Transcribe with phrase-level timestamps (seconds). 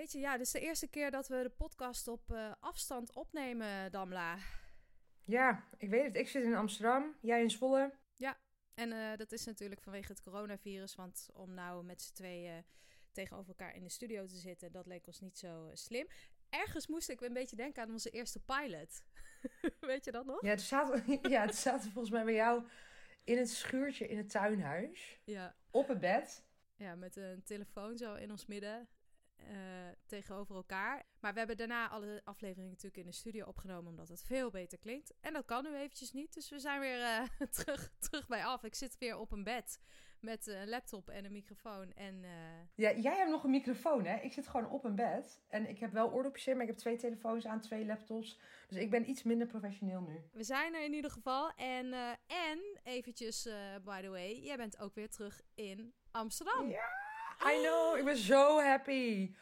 [0.00, 3.90] Jeetje, ja, dit is de eerste keer dat we de podcast op uh, afstand opnemen,
[3.90, 4.38] Damla.
[5.24, 6.16] Ja, ik weet het.
[6.16, 7.92] Ik zit in Amsterdam, jij in Zwolle.
[8.16, 8.38] Ja,
[8.74, 10.94] en uh, dat is natuurlijk vanwege het coronavirus.
[10.94, 12.64] Want om nou met z'n tweeën
[13.12, 16.06] tegenover elkaar in de studio te zitten, dat leek ons niet zo slim.
[16.48, 19.02] Ergens moest ik een beetje denken aan onze eerste pilot.
[19.80, 20.42] weet je dat nog?
[20.42, 22.64] Ja, het zaten, ja, het zaten volgens mij bij jou
[23.24, 25.20] in het schuurtje in het tuinhuis.
[25.24, 25.56] Ja.
[25.70, 26.44] Op het bed.
[26.76, 28.88] Ja, met een telefoon zo in ons midden.
[29.50, 29.56] Uh,
[30.06, 31.02] tegenover elkaar.
[31.20, 34.78] Maar we hebben daarna alle afleveringen natuurlijk in de studio opgenomen, omdat het veel beter
[34.78, 35.12] klinkt.
[35.20, 37.22] En dat kan nu eventjes niet, dus we zijn weer uh,
[37.58, 38.64] terug, terug bij af.
[38.64, 39.80] Ik zit weer op een bed
[40.20, 41.92] met een laptop en een microfoon.
[41.92, 42.30] En, uh...
[42.74, 44.16] Ja, jij hebt nog een microfoon, hè?
[44.16, 45.40] Ik zit gewoon op een bed.
[45.48, 48.40] En ik heb wel oordopjes in, maar ik heb twee telefoons aan, twee laptops.
[48.68, 50.22] Dus ik ben iets minder professioneel nu.
[50.32, 51.50] We zijn er in ieder geval.
[51.56, 51.92] En,
[52.26, 53.48] en eventjes,
[53.84, 56.68] by the way, jij bent ook weer terug in Amsterdam.
[56.68, 56.99] Ja!
[57.42, 59.34] I know, ik ben zo happy.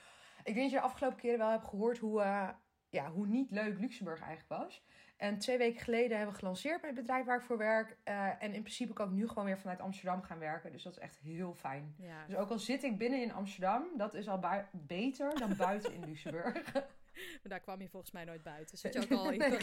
[0.45, 2.49] Ik denk dat je de afgelopen keren wel hebt gehoord hoe, uh,
[2.89, 4.85] ja, hoe niet leuk Luxemburg eigenlijk was.
[5.17, 7.97] En twee weken geleden hebben we gelanceerd met het bedrijf waar ik voor werk.
[8.05, 10.73] Uh, en in principe kan ik nu gewoon weer vanuit Amsterdam gaan werken.
[10.73, 11.95] Dus dat is echt heel fijn.
[11.99, 12.27] Ja.
[12.27, 14.41] Dus ook al zit ik binnen in Amsterdam, dat is al
[14.73, 16.73] beter dan buiten in Luxemburg.
[17.43, 18.79] Maar daar kwam je volgens mij nooit buiten.
[18.79, 19.51] Zit je ook al in nee,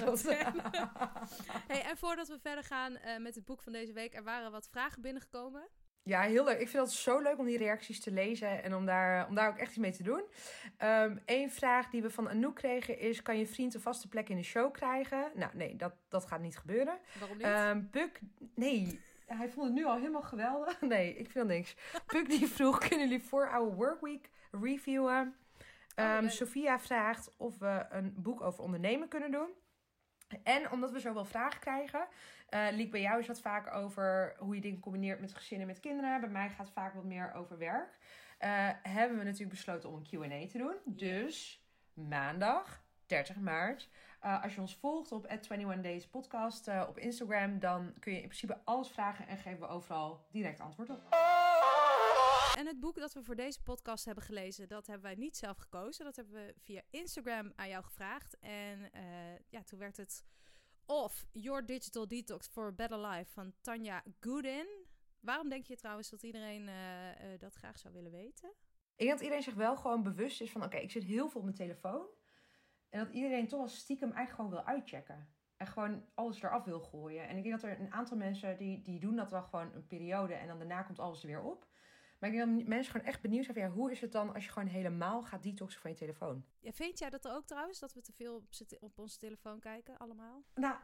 [1.67, 4.51] hey, En voordat we verder gaan uh, met het boek van deze week, er waren
[4.51, 5.67] wat vragen binnengekomen.
[6.05, 6.59] Ja, heel leuk.
[6.59, 9.49] Ik vind het zo leuk om die reacties te lezen en om daar, om daar
[9.49, 10.23] ook echt iets mee te doen.
[10.83, 14.29] Um, Eén vraag die we van Anouk kregen is: kan je vriend een vaste plek
[14.29, 15.31] in de show krijgen?
[15.35, 16.97] Nou, nee, dat, dat gaat niet gebeuren.
[17.19, 17.47] Waarom niet?
[17.47, 18.19] Um, Puk,
[18.55, 19.01] nee.
[19.25, 20.81] Hij vond het nu al helemaal geweldig.
[20.95, 21.75] Nee, ik vind niks.
[22.05, 25.35] Puk die vroeg: kunnen jullie voor our workweek reviewen?
[25.95, 29.49] Um, oh, Sophia vraagt of we een boek over ondernemen kunnen doen.
[30.43, 32.07] En omdat we zoveel vragen krijgen,
[32.49, 35.79] uh, liep bij jou is wat vaak over hoe je dingen combineert met gezinnen met
[35.79, 36.19] kinderen.
[36.21, 37.97] Bij mij gaat het vaak wat meer over werk.
[38.39, 40.75] Uh, hebben we natuurlijk besloten om een QA te doen.
[40.85, 43.89] Dus maandag 30 maart.
[44.23, 48.21] Uh, als je ons volgt op 21 Days Podcast uh, op Instagram, dan kun je
[48.21, 51.01] in principe alles vragen en geven we overal direct antwoord op.
[52.57, 55.57] En het boek dat we voor deze podcast hebben gelezen, dat hebben wij niet zelf
[55.57, 56.05] gekozen.
[56.05, 58.39] Dat hebben we via Instagram aan jou gevraagd.
[58.39, 59.01] En uh,
[59.49, 60.25] ja, toen werd het
[60.85, 64.67] of Your Digital Detox for a Better Life van Tanja Goodin.
[65.19, 68.49] Waarom denk je trouwens dat iedereen uh, uh, dat graag zou willen weten?
[68.95, 70.63] Ik denk dat iedereen zich wel gewoon bewust is van...
[70.63, 72.07] oké, ik zit heel veel op mijn telefoon.
[72.89, 75.33] En dat iedereen toch als stiekem eigenlijk gewoon wil uitchecken.
[75.57, 77.27] En gewoon alles eraf wil gooien.
[77.27, 79.87] En ik denk dat er een aantal mensen die, die doen dat wel gewoon een
[79.87, 80.33] periode...
[80.33, 81.67] en dan daarna komt alles er weer op...
[82.19, 84.33] Maar ik denk dat mensen gewoon echt benieuwd zijn van ja, hoe is het dan
[84.33, 86.45] als je gewoon helemaal gaat detoxen van je telefoon?
[86.59, 88.43] Ja, vind jij dat ook trouwens, dat we te veel op,
[88.79, 90.43] op onze telefoon kijken allemaal?
[90.53, 90.77] Nou,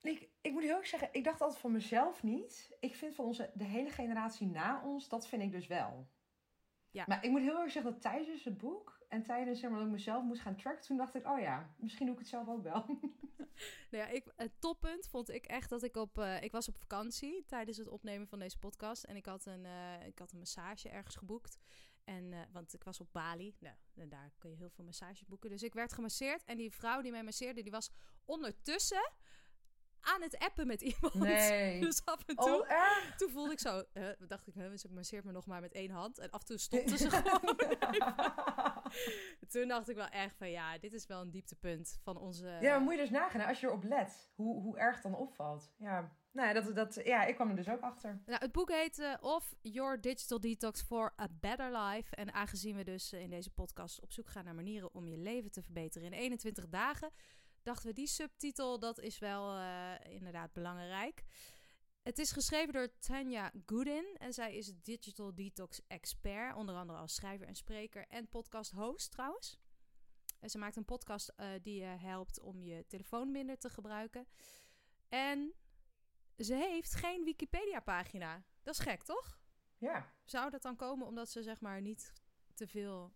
[0.00, 2.76] ik, ik moet heel erg zeggen, ik dacht altijd van mezelf niet.
[2.80, 6.08] Ik vind van onze, de hele generatie na ons, dat vind ik dus wel.
[6.90, 7.04] Ja.
[7.06, 9.88] Maar ik moet heel erg zeggen dat tijdens het boek en tijdens zeg maar, dat
[9.88, 12.48] ik mezelf moest gaan tracken, toen dacht ik, oh ja, misschien doe ik het zelf
[12.48, 12.84] ook wel.
[13.90, 16.76] nou ja, ik, het toppunt vond ik echt dat ik op, uh, ik was op
[16.76, 20.38] vakantie tijdens het opnemen van deze podcast en ik had een, uh, ik had een
[20.38, 21.58] massage ergens geboekt.
[22.04, 25.26] En, uh, want ik was op Bali, nou, en daar kun je heel veel massages
[25.26, 25.50] boeken.
[25.50, 27.90] Dus ik werd gemasseerd en die vrouw die mij masseerde, die was
[28.24, 29.12] ondertussen
[30.04, 31.14] aan het appen met iemand.
[31.14, 31.80] Nee.
[31.84, 35.32] Dus af en toe, oh, toen voelde ik zo, uh, dacht ik, ze masseert me
[35.32, 36.18] nog maar met één hand.
[36.18, 37.56] En af en toe stopte ze gewoon.
[39.48, 42.46] toen dacht ik wel echt van, ja, dit is wel een dieptepunt van onze...
[42.60, 45.72] Ja, maar moet je dus nagaan, als je erop let, hoe, hoe erg dan opvalt.
[45.78, 46.12] Ja.
[46.34, 48.22] Nou, dat, dat, ja, ik kwam er dus ook achter.
[48.26, 52.16] Nou, het boek heet uh, Of Your Digital Detox for a Better Life.
[52.16, 55.50] En aangezien we dus in deze podcast op zoek gaan naar manieren om je leven
[55.50, 57.10] te verbeteren in 21 dagen
[57.64, 61.24] dachten we die subtitel, dat is wel uh, inderdaad belangrijk.
[62.02, 67.14] Het is geschreven door Tanya Goodin en zij is digital detox expert, onder andere als
[67.14, 69.58] schrijver en spreker en podcast host trouwens.
[70.40, 74.28] En ze maakt een podcast uh, die je helpt om je telefoon minder te gebruiken.
[75.08, 75.54] En
[76.38, 78.44] ze heeft geen Wikipedia pagina.
[78.62, 79.38] Dat is gek, toch?
[79.78, 80.12] Ja.
[80.24, 82.12] Zou dat dan komen omdat ze zeg maar niet
[82.54, 83.14] te veel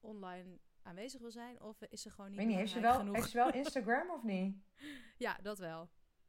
[0.00, 1.60] online aanwezig wil zijn?
[1.60, 3.14] Of is ze gewoon niet Weet niet, heeft ze wel, genoeg?
[3.14, 4.56] Heeft ze wel Instagram of niet?
[5.16, 5.88] Ja, dat wel.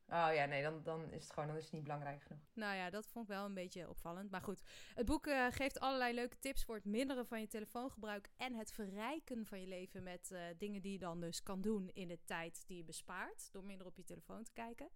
[0.09, 2.41] Oh ja, nee, dan, dan is het gewoon dan is het niet belangrijk genoeg.
[2.53, 4.31] Nou ja, dat vond ik wel een beetje opvallend.
[4.31, 4.61] Maar goed,
[4.93, 8.71] het boek uh, geeft allerlei leuke tips voor het minderen van je telefoongebruik en het
[8.71, 12.19] verrijken van je leven met uh, dingen die je dan dus kan doen in de
[12.25, 14.89] tijd die je bespaart door minder op je telefoon te kijken.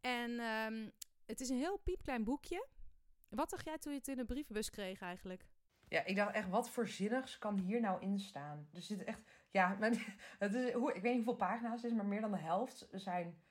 [0.00, 0.92] En um,
[1.26, 2.66] het is een heel piepklein boekje.
[3.28, 5.46] Wat dacht jij toen je het in de brievenbus kreeg eigenlijk?
[5.92, 8.68] Ja, ik dacht echt, wat voor zinnigs kan hier nou in staan?
[8.72, 9.76] Er zit echt, ja,
[10.38, 12.88] het is, hoe, ik weet niet hoeveel pagina's het is, maar meer dan de helft
[12.92, 13.42] zijn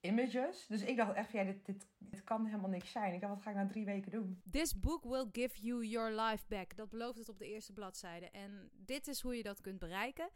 [0.00, 0.66] images.
[0.66, 3.14] Dus ik dacht echt, ja, dit, dit, dit kan helemaal niks zijn.
[3.14, 4.42] Ik dacht, wat ga ik na drie weken doen?
[4.50, 6.76] This book will give you your life back.
[6.76, 8.30] Dat belooft het op de eerste bladzijde.
[8.30, 10.30] En dit is hoe je dat kunt bereiken.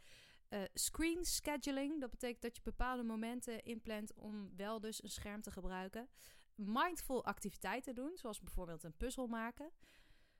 [0.49, 5.41] Uh, screen scheduling, dat betekent dat je bepaalde momenten inplant om wel dus een scherm
[5.41, 6.09] te gebruiken.
[6.55, 9.71] Mindful activiteiten doen, zoals bijvoorbeeld een puzzel maken.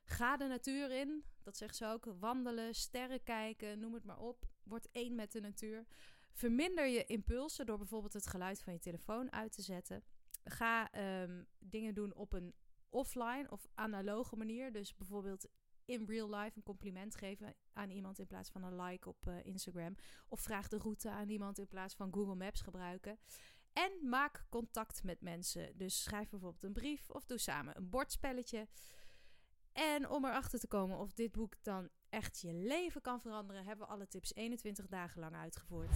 [0.04, 2.04] Ga de natuur in, dat zegt ze ook.
[2.18, 4.46] Wandelen, sterren kijken, noem het maar op.
[4.62, 5.86] Word één met de natuur.
[6.32, 10.04] Verminder je impulsen door bijvoorbeeld het geluid van je telefoon uit te zetten.
[10.44, 10.90] Ga
[11.22, 12.54] um, dingen doen op een
[12.88, 14.72] offline of analoge manier.
[14.72, 15.46] Dus bijvoorbeeld
[15.84, 19.44] in real life een compliment geven aan iemand in plaats van een like op uh,
[19.44, 19.96] Instagram.
[20.28, 23.18] Of vraag de route aan iemand in plaats van Google Maps gebruiken.
[23.72, 25.76] En maak contact met mensen.
[25.76, 28.68] Dus schrijf bijvoorbeeld een brief of doe samen een bordspelletje.
[29.74, 33.86] En om erachter te komen of dit boek dan echt je leven kan veranderen, hebben
[33.86, 35.90] we alle tips 21 dagen lang uitgevoerd.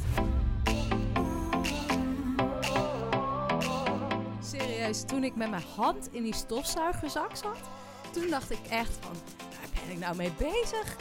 [4.43, 7.71] Serieus, toen ik met mijn hand in die stofzuigerzak zat,
[8.13, 10.97] toen dacht ik echt van, waar ben ik nou mee bezig?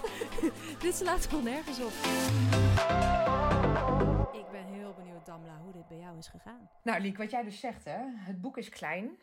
[0.84, 1.92] dit slaat gewoon nergens op.
[4.32, 6.70] Ik ben heel benieuwd, Damla, hoe dit bij jou is gegaan.
[6.82, 7.98] Nou, Liek, wat jij dus zegt, hè?
[8.14, 9.18] Het boek is klein.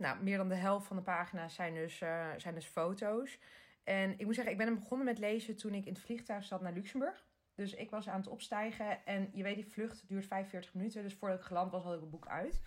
[0.00, 3.38] Nou, meer dan de helft van de pagina's zijn dus, uh, zijn dus foto's.
[3.84, 6.60] En ik moet zeggen, ik ben begonnen met lezen toen ik in het vliegtuig zat
[6.60, 7.26] naar Luxemburg.
[7.54, 11.02] Dus ik was aan het opstijgen en je weet, die vlucht duurt 45 minuten.
[11.02, 12.62] Dus voordat ik geland was, had ik het boek uit.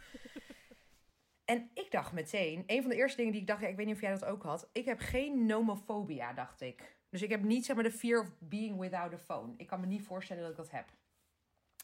[1.45, 3.85] en ik dacht meteen, een van de eerste dingen die ik dacht, ja, ik weet
[3.85, 4.69] niet of jij dat ook had.
[4.73, 6.97] Ik heb geen nomofobia, dacht ik.
[7.09, 9.53] Dus ik heb niet zeg maar de fear of being without a phone.
[9.57, 10.85] Ik kan me niet voorstellen dat ik dat heb.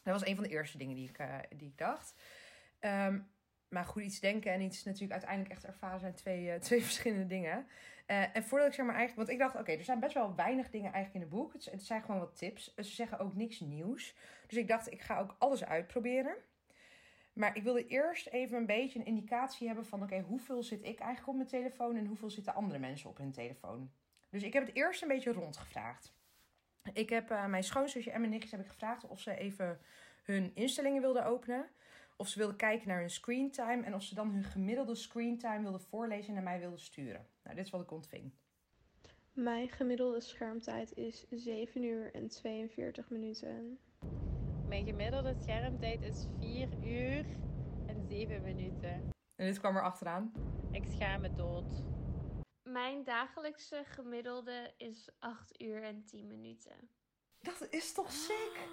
[0.02, 2.14] Dat was een van de eerste dingen die ik, uh, die ik dacht.
[2.80, 3.30] Um,
[3.70, 7.26] maar goed, iets denken en iets natuurlijk uiteindelijk echt ervaren zijn twee, uh, twee verschillende
[7.26, 7.66] dingen.
[8.06, 10.34] Uh, en voordat ik zeg maar eigenlijk, want ik dacht, oké, er zijn best wel
[10.34, 11.52] weinig dingen eigenlijk in het boek.
[11.52, 12.74] Het, zijn gewoon wat tips.
[12.74, 14.14] Ze zeggen ook niks nieuws.
[14.46, 16.34] Dus ik dacht, ik ga ook alles uitproberen.
[17.32, 20.98] Maar ik wilde eerst even een beetje een indicatie hebben van, oké, hoeveel zit ik
[20.98, 23.90] eigenlijk op mijn telefoon en hoeveel zitten andere mensen op hun telefoon?
[24.30, 26.12] Dus ik heb het eerst een beetje rondgevraagd.
[26.92, 29.80] Ik heb uh, mijn schoonzusje en mijn nichtjes heb ik gevraagd of ze even
[30.22, 31.70] hun instellingen wilden openen
[32.20, 35.80] of ze wilden kijken naar hun screentime en of ze dan hun gemiddelde screentime wilden
[35.80, 37.26] voorlezen en naar mij wilden sturen.
[37.42, 38.32] Nou, dit is wat ik ontving.
[39.32, 43.78] Mijn gemiddelde schermtijd is 7 uur en 42 minuten.
[44.68, 47.24] Mijn gemiddelde schermtijd is 4 uur
[47.86, 49.10] en 7 minuten.
[49.36, 50.32] En dit kwam er achteraan.
[50.70, 51.82] Ik schaam me dood.
[52.62, 56.90] Mijn dagelijkse gemiddelde is 8 uur en 10 minuten.
[57.38, 58.68] Dat is toch sick?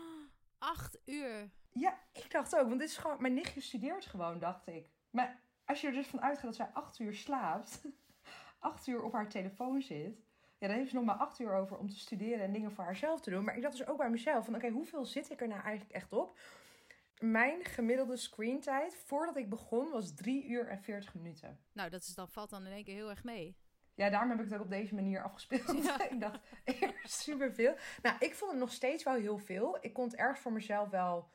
[0.57, 1.49] 8 uur.
[1.71, 2.67] Ja, ik dacht ook.
[2.67, 3.21] Want dit is gewoon...
[3.21, 4.89] Mijn nichtje studeert gewoon, dacht ik.
[5.09, 7.81] Maar als je er dus van uitgaat dat zij acht uur slaapt...
[8.59, 10.25] acht uur op haar telefoon zit...
[10.59, 12.83] Ja, dan heeft ze nog maar acht uur over om te studeren en dingen voor
[12.83, 13.43] haarzelf te doen.
[13.43, 14.55] Maar ik dacht dus ook bij mezelf van...
[14.55, 16.39] Oké, hoeveel zit ik er nou eigenlijk echt op?
[17.19, 21.59] Mijn gemiddelde screentijd voordat ik begon was 3 uur en 40 minuten.
[21.73, 23.57] Nou, dat is dan, valt dan in één keer heel erg mee.
[23.93, 25.83] Ja, daarom heb ik het ook op deze manier afgespeeld.
[25.83, 26.01] Ja.
[26.09, 26.39] ik dacht,
[27.23, 27.75] superveel.
[28.01, 29.77] Nou, ik vond het nog steeds wel heel veel.
[29.81, 31.29] Ik kon het erg voor mezelf wel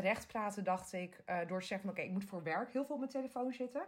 [0.00, 2.84] recht praten, dacht ik, uh, door te zeggen van oké, ik moet voor werk heel
[2.84, 3.86] veel op mijn telefoon zitten.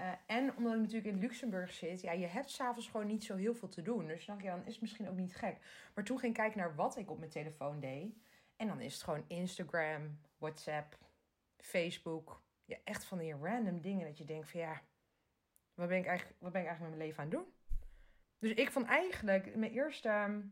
[0.00, 3.36] Uh, en omdat ik natuurlijk in Luxemburg zit, ja, je hebt s'avonds gewoon niet zo
[3.36, 4.06] heel veel te doen.
[4.06, 5.58] Dus dan, ja, dan is het misschien ook niet gek.
[5.94, 8.14] Maar toen ging ik kijken naar wat ik op mijn telefoon deed.
[8.56, 10.98] En dan is het gewoon Instagram, WhatsApp,
[11.56, 12.42] Facebook.
[12.64, 14.82] Ja, echt van die random dingen dat je denkt van ja,
[15.74, 17.78] wat ben ik eigenlijk, wat ben ik eigenlijk met mijn leven aan het doen?
[18.38, 20.42] Dus ik vond eigenlijk mijn eerste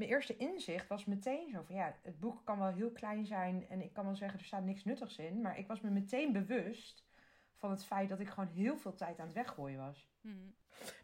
[0.00, 3.68] mijn eerste inzicht was meteen zo van ja, het boek kan wel heel klein zijn
[3.68, 6.32] en ik kan wel zeggen er staat niks nuttigs in, maar ik was me meteen
[6.32, 7.04] bewust
[7.56, 10.08] van het feit dat ik gewoon heel veel tijd aan het weggooien was.
[10.20, 10.54] Hmm.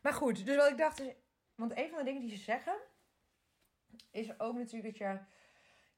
[0.03, 1.15] Maar goed, dus wat ik dacht is,
[1.55, 2.77] want een van de dingen die ze zeggen
[4.11, 5.19] is ook natuurlijk dat je,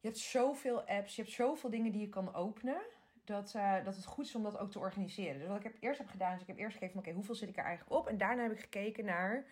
[0.01, 2.81] je hebt zoveel apps, je hebt zoveel dingen die je kan openen.
[3.25, 5.39] Dat, uh, dat het goed is om dat ook te organiseren.
[5.39, 7.35] Dus wat ik heb, eerst heb gedaan, is ik heb eerst gekeken van oké, hoeveel
[7.35, 8.07] zit ik er eigenlijk op?
[8.09, 9.47] En daarna heb ik gekeken naar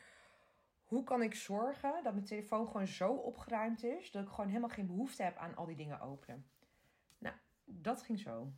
[0.87, 4.69] hoe kan ik zorgen dat mijn telefoon gewoon zo opgeruimd is dat ik gewoon helemaal
[4.69, 6.47] geen behoefte heb aan al die dingen openen.
[7.19, 8.53] Nou, dat ging zo.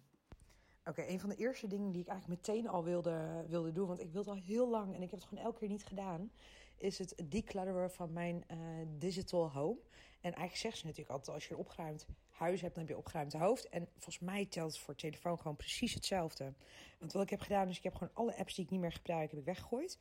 [0.85, 4.01] Oké, een van de eerste dingen die ik eigenlijk meteen al wilde, wilde doen, want
[4.01, 6.33] ik wilde al heel lang en ik heb het gewoon elke keer niet gedaan,
[6.77, 8.59] is het declutteren van mijn uh,
[8.99, 9.79] digital home.
[10.21, 12.99] En eigenlijk zegt ze natuurlijk altijd, als je een opgeruimd huis hebt, dan heb je
[12.99, 13.69] opgeruimd hoofd.
[13.69, 16.55] En volgens mij telt het voor telefoon gewoon precies hetzelfde.
[16.99, 18.93] Want wat ik heb gedaan, is ik heb gewoon alle apps die ik niet meer
[18.93, 19.99] gebruik, heb ik weggegooid.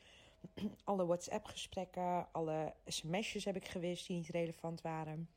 [0.83, 5.29] alle WhatsApp-gesprekken, alle sms'jes heb ik gewist die niet relevant waren.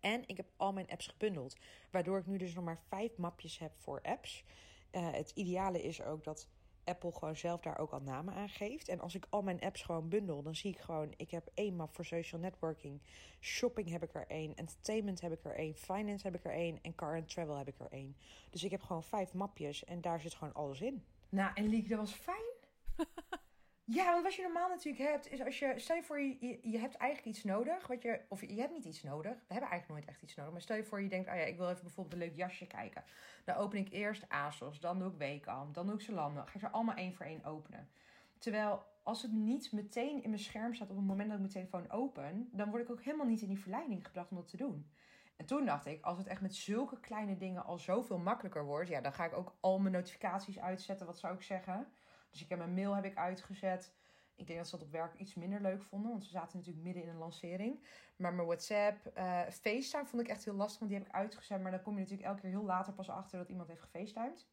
[0.00, 1.56] En ik heb al mijn apps gebundeld.
[1.90, 4.44] Waardoor ik nu dus nog maar vijf mapjes heb voor apps.
[4.92, 6.48] Uh, het ideale is ook dat
[6.84, 8.88] Apple gewoon zelf daar ook al namen aan geeft.
[8.88, 11.14] En als ik al mijn apps gewoon bundel, dan zie ik gewoon...
[11.16, 13.00] ik heb één map voor social networking.
[13.40, 14.54] Shopping heb ik er één.
[14.54, 15.74] Entertainment heb ik er één.
[15.74, 16.78] Finance heb ik er één.
[16.82, 18.16] En car and travel heb ik er één.
[18.50, 21.04] Dus ik heb gewoon vijf mapjes en daar zit gewoon alles in.
[21.28, 22.50] Nou, en Liek, dat was fijn.
[23.84, 26.78] Ja, want wat je normaal natuurlijk hebt, is als je, stel je voor je, je,
[26.78, 29.88] hebt eigenlijk iets nodig, wat je, of je hebt niet iets nodig, we hebben eigenlijk
[29.88, 31.82] nooit echt iets nodig, maar stel je voor je denkt, oh ja, ik wil even
[31.82, 33.04] bijvoorbeeld een leuk jasje kijken.
[33.44, 36.60] Dan open ik eerst ASOS, dan doe ik Weekamp, dan doe ik Zalando, ga ik
[36.60, 37.88] ze allemaal één voor één openen.
[38.38, 41.68] Terwijl als het niet meteen in mijn scherm staat op het moment dat ik mijn
[41.68, 44.56] telefoon open, dan word ik ook helemaal niet in die verleiding gebracht om dat te
[44.56, 44.90] doen.
[45.36, 48.88] En toen dacht ik, als het echt met zulke kleine dingen al zoveel makkelijker wordt,
[48.88, 51.86] ja, dan ga ik ook al mijn notificaties uitzetten, wat zou ik zeggen.
[52.32, 53.94] Dus ik heb mijn mail heb ik uitgezet.
[54.34, 56.84] Ik denk dat ze dat op werk iets minder leuk vonden, want ze zaten natuurlijk
[56.84, 57.84] midden in een lancering.
[58.16, 61.60] Maar mijn WhatsApp, uh, FaceTime vond ik echt heel lastig, want die heb ik uitgezet.
[61.60, 64.46] Maar dan kom je natuurlijk elke keer heel later pas achter dat iemand heeft gefacetimed.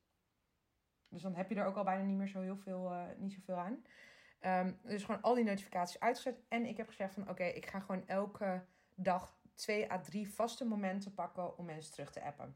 [1.09, 3.33] Dus dan heb je er ook al bijna niet meer zo heel veel, uh, niet
[3.33, 3.83] zoveel aan.
[4.41, 6.41] Um, dus gewoon al die notificaties uitgezet.
[6.47, 10.65] En ik heb gezegd van oké, ik ga gewoon elke dag twee à drie vaste
[10.65, 12.55] momenten pakken om mensen terug te appen.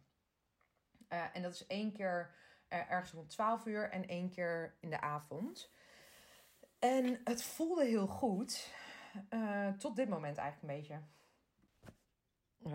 [1.09, 2.35] Uh, en dat is één keer
[2.73, 5.71] ergens rond 12 uur en één keer in de avond.
[6.79, 8.73] En het voelde heel goed.
[9.29, 11.01] Uh, tot dit moment eigenlijk een beetje.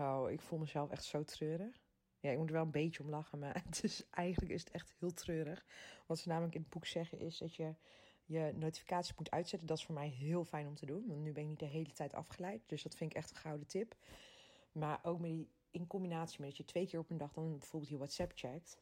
[0.01, 1.81] Oh, ik voel mezelf echt zo treurig.
[2.19, 4.71] Ja, ik moet er wel een beetje om lachen, maar het is, eigenlijk is het
[4.71, 5.65] echt heel treurig.
[6.05, 7.75] Wat ze namelijk in het boek zeggen is dat je
[8.25, 9.67] je notificaties moet uitzetten.
[9.67, 11.65] Dat is voor mij heel fijn om te doen, want nu ben ik niet de
[11.65, 12.61] hele tijd afgeleid.
[12.65, 13.95] Dus dat vind ik echt een gouden tip.
[14.71, 17.57] Maar ook met die, in combinatie met dat je twee keer op een dag dan
[17.57, 18.77] bijvoorbeeld je WhatsApp checkt.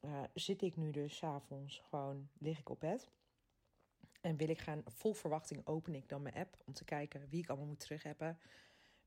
[0.00, 3.10] Uh, zit ik nu dus s'avonds gewoon, lig ik op bed.
[4.20, 7.42] En wil ik gaan, vol verwachting open ik dan mijn app om te kijken wie
[7.42, 8.38] ik allemaal moet terug hebben.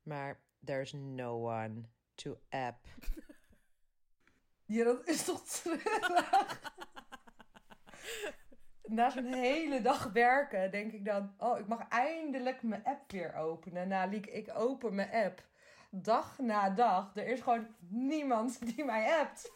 [0.02, 1.82] Maar there's no one
[2.14, 2.86] to app.
[4.66, 5.82] Ja, dat is toch terug.
[8.84, 11.34] Na zo'n hele dag werken denk ik dan...
[11.38, 13.88] Oh, ik mag eindelijk mijn app weer openen.
[13.88, 15.44] Nou, Liek, ik open mijn app.
[15.90, 17.16] Dag na dag.
[17.16, 19.52] Er is gewoon niemand die mij appt.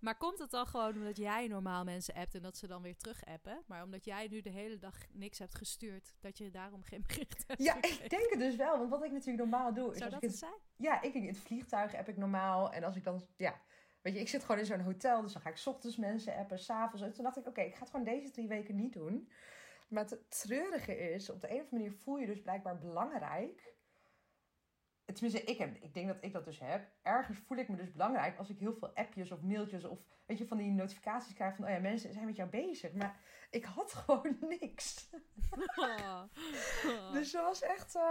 [0.00, 2.96] Maar komt het dan gewoon omdat jij normaal mensen appt en dat ze dan weer
[2.96, 3.62] terug appen?
[3.66, 7.44] Maar omdat jij nu de hele dag niks hebt gestuurd, dat je daarom geen bericht
[7.46, 7.62] hebt?
[7.62, 8.78] Ja, ik denk het dus wel.
[8.78, 9.92] Want wat ik natuurlijk normaal doe.
[9.92, 10.58] Is Zou dat het zijn?
[10.76, 12.72] Ja, ik denk in het vliegtuig app ik normaal.
[12.72, 13.60] En als ik dan, ja,
[14.02, 15.22] weet je, ik zit gewoon in zo'n hotel.
[15.22, 17.02] Dus dan ga ik ochtends mensen appen, s'avonds.
[17.02, 19.30] En toen dacht ik, oké, ik ga het gewoon deze drie weken niet doen.
[19.88, 23.76] Maar het treurige is, op de een of andere manier voel je dus blijkbaar belangrijk
[25.14, 26.88] Tenminste, ik, heb, ik denk dat ik dat dus heb.
[27.02, 30.38] Ergens voel ik me dus belangrijk als ik heel veel appjes of mailtjes of weet
[30.38, 32.92] je, van die notificaties krijg van, oh ja, mensen zijn met jou bezig.
[32.92, 35.10] Maar ik had gewoon niks.
[37.12, 38.02] dus dat was echt, uh,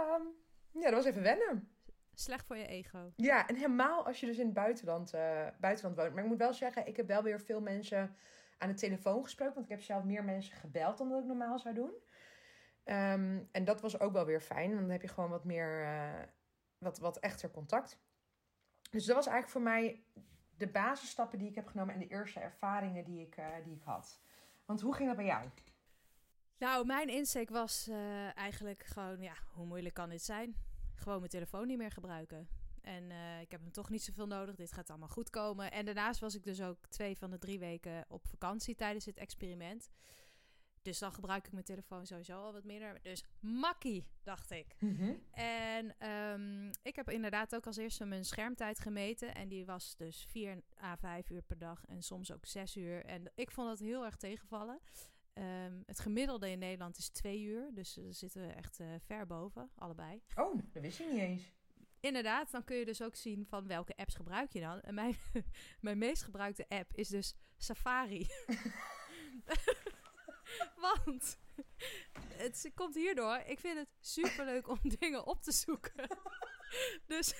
[0.72, 1.72] ja, dat was even wennen.
[2.14, 3.12] Slecht voor je ego.
[3.16, 6.14] Ja, en helemaal als je dus in het buitenland, uh, buitenland woont.
[6.14, 8.16] Maar ik moet wel zeggen, ik heb wel weer veel mensen
[8.58, 9.54] aan de telefoon gesproken.
[9.54, 11.90] Want ik heb zelf meer mensen gebeld dan dat ik normaal zou doen.
[12.84, 14.68] Um, en dat was ook wel weer fijn.
[14.68, 15.82] Want dan heb je gewoon wat meer...
[15.82, 16.22] Uh,
[16.78, 17.98] wat, wat echter contact.
[18.90, 20.02] Dus dat was eigenlijk voor mij
[20.56, 23.82] de basisstappen die ik heb genomen en de eerste ervaringen die ik, uh, die ik
[23.82, 24.20] had.
[24.64, 25.48] Want hoe ging dat bij jou?
[26.58, 30.56] Nou, mijn insteek was uh, eigenlijk gewoon, ja, hoe moeilijk kan dit zijn?
[30.94, 32.48] Gewoon mijn telefoon niet meer gebruiken.
[32.82, 34.54] En uh, ik heb hem toch niet zoveel nodig.
[34.54, 35.72] Dit gaat allemaal goed komen.
[35.72, 39.16] En daarnaast was ik dus ook twee van de drie weken op vakantie tijdens het
[39.16, 39.90] experiment.
[40.82, 43.02] Dus dan gebruik ik mijn telefoon sowieso al wat minder.
[43.02, 44.74] Dus makkie, dacht ik.
[44.78, 45.22] Mm-hmm.
[45.30, 49.34] En um, ik heb inderdaad ook als eerste mijn schermtijd gemeten.
[49.34, 53.04] En die was dus 4 à 5 uur per dag en soms ook 6 uur.
[53.04, 54.80] En ik vond dat heel erg tegenvallen.
[55.34, 57.70] Um, het gemiddelde in Nederland is 2 uur.
[57.74, 60.22] Dus daar zitten we echt uh, ver boven, allebei.
[60.34, 61.52] Oh, dat wist je niet eens.
[62.00, 64.80] Inderdaad, dan kun je dus ook zien van welke apps gebruik je dan.
[64.80, 65.16] En mijn,
[65.80, 68.26] mijn meest gebruikte app is dus Safari.
[70.84, 71.38] Want
[72.32, 73.42] het komt hierdoor.
[73.46, 76.08] Ik vind het super leuk om dingen op te zoeken.
[77.06, 77.34] dus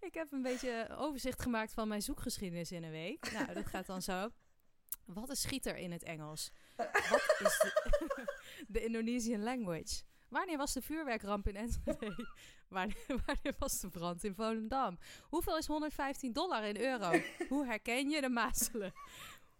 [0.00, 3.32] ik heb een beetje overzicht gemaakt van mijn zoekgeschiedenis in een week.
[3.32, 4.28] Nou, dat gaat dan zo.
[5.04, 6.50] Wat is schieter in het Engels?
[6.76, 8.24] Wat is de,
[8.68, 10.02] de Indonesian language?
[10.28, 12.28] Wanneer was de vuurwerkramp in Enschede?
[12.68, 14.98] Wanneer, wanneer, was de brand in Volendam?
[15.22, 17.20] Hoeveel is 115 dollar in euro?
[17.48, 18.92] Hoe herken je de mazelen?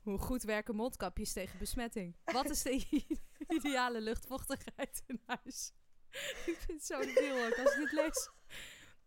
[0.03, 2.17] Hoe goed werken mondkapjes tegen besmetting?
[2.25, 2.87] Wat is de
[3.57, 5.73] ideale luchtvochtigheid in huis?
[6.51, 8.31] ik vind het zo debiel ook als ik dit lees.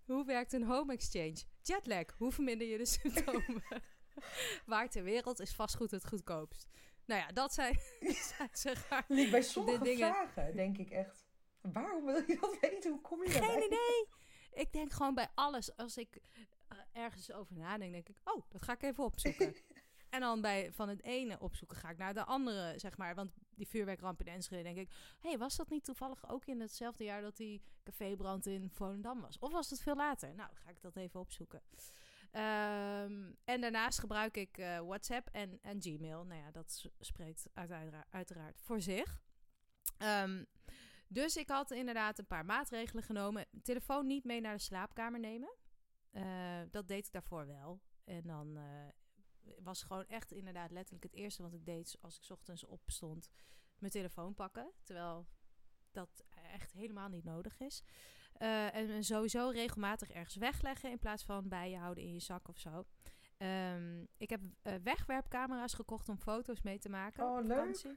[0.06, 1.44] Hoe werkt een home exchange?
[1.62, 2.06] Jetlag.
[2.18, 3.64] Hoe verminder je de symptomen?
[4.66, 6.70] Waar ter wereld is vastgoed het goedkoopst?
[7.06, 9.06] Nou ja, dat zijn, zijn zeg maar...
[9.08, 10.14] Liek bij sommige dingen.
[10.14, 11.26] vragen, denk ik echt.
[11.62, 12.92] Waarom wil je dat weten?
[12.92, 13.66] Hoe kom je Geen daarbij?
[13.66, 14.08] idee.
[14.54, 15.76] Ik denk gewoon bij alles.
[15.76, 16.18] Als ik
[16.74, 18.16] uh, ergens over nadenk, denk ik...
[18.24, 19.56] Oh, dat ga ik even opzoeken.
[20.14, 23.16] En dan bij van het ene opzoeken ga ik naar de andere, zeg maar.
[23.16, 24.90] Want die vuurwerkramp in Enschede, denk ik...
[25.20, 29.22] hé, hey, was dat niet toevallig ook in hetzelfde jaar dat die cafébrand in Volendam
[29.22, 29.40] was?
[29.40, 30.36] Of was het veel later?
[30.36, 31.62] Nou, ga ik dat even opzoeken.
[32.32, 36.24] Ehm, en daarnaast gebruik ik eh, WhatsApp en, en Gmail.
[36.24, 37.46] Nou ja, dat spreekt
[38.10, 39.22] uiteraard, voor zich.
[39.98, 40.44] Ehm,
[41.08, 43.46] dus ik had inderdaad een paar maatregelen genomen.
[43.64, 45.54] Telefoon niet mee naar de slaapkamer nemen.
[46.12, 46.24] Uh,
[46.72, 47.82] dat deed ik daarvoor wel.
[48.04, 48.64] En dan uh,
[49.60, 53.30] was gewoon echt inderdaad letterlijk het eerste wat ik deed als ik ochtends opstond.
[53.78, 54.72] Mijn telefoon pakken.
[54.84, 55.28] Terwijl
[55.92, 57.84] dat echt helemaal niet nodig is.
[58.40, 62.48] Uh, en sowieso regelmatig ergens wegleggen in plaats van bij je houden in je zak
[62.48, 62.86] of zo.
[63.38, 67.26] Um, ik heb uh, wegwerpcamera's gekocht om foto's mee te maken.
[67.26, 67.96] Oh, leuk.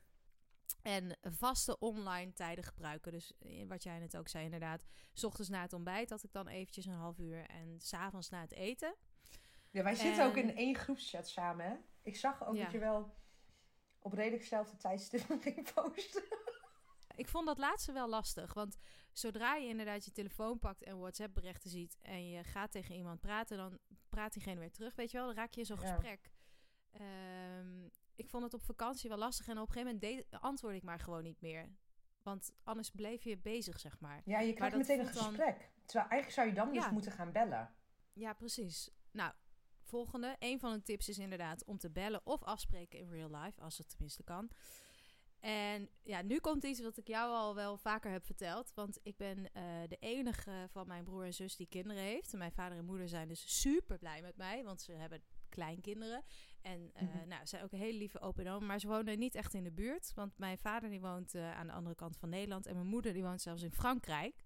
[0.83, 3.13] En vaste online tijden gebruiken.
[3.13, 3.33] Dus
[3.69, 4.85] wat jij net ook zei, inderdaad.
[5.13, 7.47] S ochtends na het ontbijt had ik dan eventjes een half uur.
[7.47, 8.97] En s'avonds na het eten.
[9.77, 11.77] Ja, wij zitten ook in één groepschat samen, hè?
[12.03, 12.63] Ik zag ook ja.
[12.63, 13.15] dat je wel
[13.99, 16.23] op redelijk dezelfde tijdstip ging posten.
[17.17, 18.55] Ik vond dat laatste wel lastig.
[18.55, 18.77] Want
[19.13, 21.99] zodra je inderdaad je telefoon pakt en WhatsApp berichten ziet...
[22.03, 23.79] en je gaat tegen iemand praten, dan
[24.09, 24.95] praat diegene weer terug.
[24.95, 25.87] Weet je wel, dan raak je in zo'n ja.
[25.87, 26.31] gesprek.
[27.01, 29.49] Um, ik vond het op vakantie wel lastig.
[29.49, 31.71] En op een gegeven moment deed, antwoordde ik maar gewoon niet meer.
[32.23, 34.21] Want anders bleef je bezig, zeg maar.
[34.25, 35.59] Ja, je krijgt meteen een gesprek.
[35.59, 35.85] Dan...
[35.87, 36.81] Terwijl eigenlijk zou je dan ja.
[36.81, 37.75] dus moeten gaan bellen.
[38.13, 38.91] Ja, precies.
[39.11, 39.33] Nou,
[39.87, 40.37] volgende.
[40.39, 43.61] Een van de tips is inderdaad om te bellen of afspreken in real life.
[43.61, 44.51] Als het tenminste kan.
[45.41, 48.73] En ja, nu komt iets wat ik jou al wel vaker heb verteld.
[48.75, 52.33] Want ik ben uh, de enige van mijn broer en zus die kinderen heeft.
[52.33, 54.65] En mijn vader en moeder zijn dus super blij met mij.
[54.65, 56.25] Want ze hebben kleinkinderen.
[56.63, 57.29] En uh, mm-hmm.
[57.29, 59.65] nou, ze zijn ook een hele lieve open en maar ze wonen niet echt in
[59.65, 60.13] de buurt.
[60.15, 63.13] Want mijn vader die woont uh, aan de andere kant van Nederland en mijn moeder
[63.13, 64.45] die woont zelfs in Frankrijk.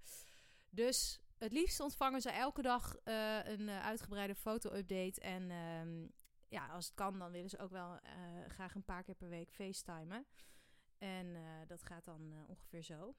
[0.71, 5.21] Dus het liefst ontvangen ze elke dag uh, een uitgebreide foto-update.
[5.21, 6.13] En um,
[6.49, 7.99] ja, als het kan, dan willen ze ook wel
[8.49, 10.27] graag een paar keer per week facetimen.
[10.99, 13.15] En dat gaat dan ongeveer zo.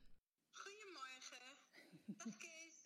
[0.51, 1.57] Goedemorgen,
[2.05, 2.83] dag Kees.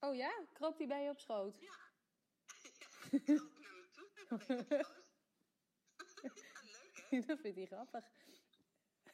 [0.00, 0.46] Oh ja?
[0.52, 1.60] Kroop die bij je op schoot?
[1.60, 1.66] Ja.
[3.10, 4.10] ja, die kroop naar me toe.
[4.14, 5.12] En bij op schoot.
[6.22, 7.20] ja, leuk hè?
[7.20, 8.04] Dat vindt hij grappig.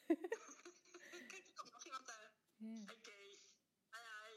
[0.07, 2.33] Kijk, er komt nog iemand aan.
[2.57, 2.83] Ja.
[2.87, 3.43] Hey Kees.
[3.91, 4.33] Hi.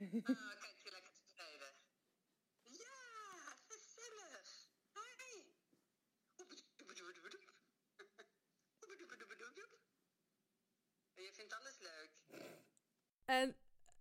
[0.00, 1.74] Oh, kijk, je lekker tevreden.
[2.62, 4.68] Ja, gezellig.
[4.92, 5.10] Hi.
[11.14, 12.10] Je vindt alles leuk.
[13.24, 13.56] En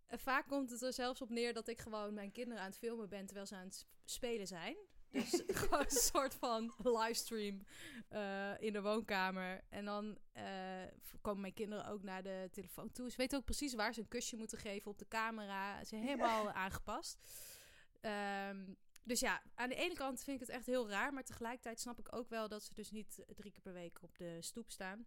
[0.07, 3.09] vaak komt het er zelfs op neer dat ik gewoon mijn kinderen aan het filmen
[3.09, 4.77] ben terwijl ze aan het spelen zijn.
[5.11, 7.63] Dus gewoon een soort van livestream
[8.11, 9.61] uh, in de woonkamer.
[9.69, 10.43] En dan uh,
[11.21, 13.09] komen mijn kinderen ook naar de telefoon toe.
[13.09, 15.79] Ze weten ook precies waar ze een kusje moeten geven op de camera.
[15.79, 16.53] Ze zijn helemaal ja.
[16.53, 17.17] aangepast.
[18.01, 21.13] Um, dus ja, aan de ene kant vind ik het echt heel raar.
[21.13, 24.17] Maar tegelijkertijd snap ik ook wel dat ze dus niet drie keer per week op
[24.17, 25.05] de stoep staan.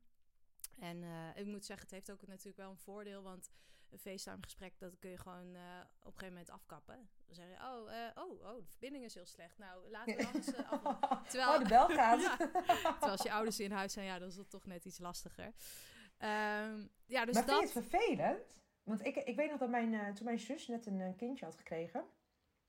[0.79, 3.23] En uh, ik moet zeggen, het heeft ook natuurlijk wel een voordeel.
[3.23, 3.51] Want
[3.93, 5.61] een FaceTime gesprek, dat kun je gewoon uh,
[5.99, 7.09] op een gegeven moment afkappen.
[7.27, 9.59] Dan zeg je, oh, uh, oh, oh, de verbinding is heel slecht.
[9.59, 11.29] Nou, laten we anders uh, af.
[11.29, 12.21] Terwijl, oh, de bel gaat.
[12.23, 14.99] ja, terwijl als je ouders in huis zijn, ja, dan is het toch net iets
[14.99, 15.45] lastiger.
[15.45, 17.59] Um, ja, dus maar dat...
[17.59, 18.57] vind je het vervelend?
[18.83, 22.05] Want ik, ik weet nog dat mijn, toen mijn zus net een kindje had gekregen,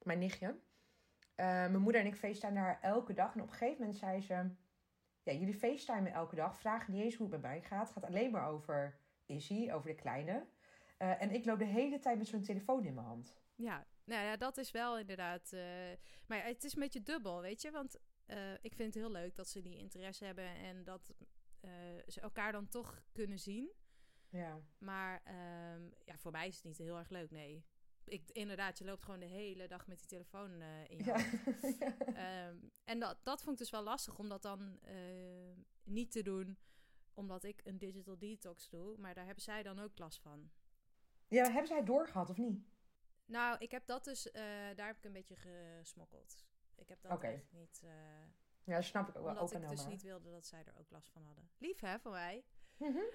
[0.01, 0.59] mijn nichtje.
[1.36, 3.33] mijn moeder en ik FaceTime haar elke dag.
[3.33, 4.49] En op een gegeven moment zei ze,
[5.23, 6.57] ja, jullie FaceTime elke dag.
[6.57, 7.88] Vragen niet eens hoe het bij mij gaat.
[7.88, 10.45] Het gaat alleen maar over Izzy, over de kleine.
[11.03, 13.35] Uh, en ik loop de hele tijd met zo'n telefoon in mijn hand.
[13.55, 15.51] Ja, nou ja, dat is wel inderdaad.
[15.53, 15.61] Uh,
[16.27, 17.71] maar het is een beetje dubbel, weet je?
[17.71, 21.13] Want uh, ik vind het heel leuk dat ze die interesse hebben en dat
[22.07, 23.71] ze elkaar dan toch kunnen zien.
[24.29, 24.59] Ja.
[24.77, 25.21] Maar
[25.73, 27.65] um, ja, voor mij is het niet heel erg leuk, nee.
[28.05, 31.77] Ik, inderdaad, je loopt gewoon de hele dag met die telefoon in je hand.
[31.79, 32.47] Ja.
[32.47, 34.79] um, en dat, dat vond ik dus wel lastig om dat dan
[35.83, 36.57] niet te doen,
[37.13, 38.97] omdat ik een digital detox doe.
[38.97, 40.51] Maar daar hebben zij dan ook last van.
[41.34, 42.63] Ja, hebben zij het doorgehad of niet?
[43.26, 44.34] Nou, ik heb dat dus, uh,
[44.76, 46.46] daar heb ik een beetje gesmokkeld.
[46.76, 47.34] Ik heb dat okay.
[47.34, 47.82] echt niet...
[47.84, 47.91] Uh,
[48.63, 49.36] ja, dat snap ik ook wel.
[49.36, 51.50] Omdat ik dus niet wilde dat zij er ook last van hadden.
[51.58, 52.43] Lief hè, van mij.
[52.78, 53.06] Mm -hmm.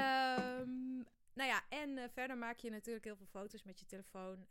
[0.00, 4.46] um, nou ja, en uh, verder maak je natuurlijk heel veel foto's met je telefoon.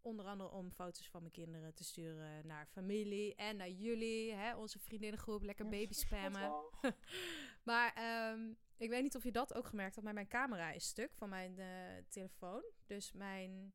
[0.00, 4.56] onder andere om foto's van mijn kinderen te sturen naar familie en naar jullie, hè,
[4.56, 5.42] onze vriendinnengroep.
[5.42, 6.52] Lekker baby spammen.
[7.70, 7.94] maar
[8.32, 11.14] um, ik weet niet of je dat ook gemerkt hebt, maar mijn camera is stuk
[11.14, 11.66] van mijn uh,
[12.08, 12.62] telefoon.
[12.86, 13.74] Dus mijn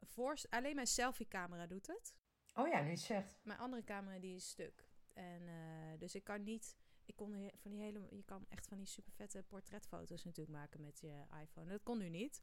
[0.00, 2.14] voor, alleen mijn selfie-camera doet het.
[2.54, 3.40] Oh ja, nu zegt.
[3.44, 4.88] Mijn andere camera die is stuk.
[5.12, 6.76] En uh, dus ik kan niet.
[7.04, 8.06] Ik kon van die hele.
[8.10, 11.70] Je kan echt van die super vette portretfoto's natuurlijk maken met je iPhone.
[11.70, 12.42] Dat kon nu niet.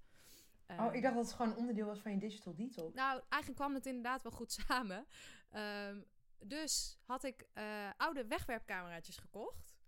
[0.68, 2.96] oh, ik dacht dat het gewoon onderdeel was van je digital detox.
[2.96, 5.06] Nou, eigenlijk kwam het inderdaad wel goed samen.
[5.50, 6.02] Ehm,
[6.40, 9.79] dus had ik eh, oude wegwerpcameraatjes gekocht.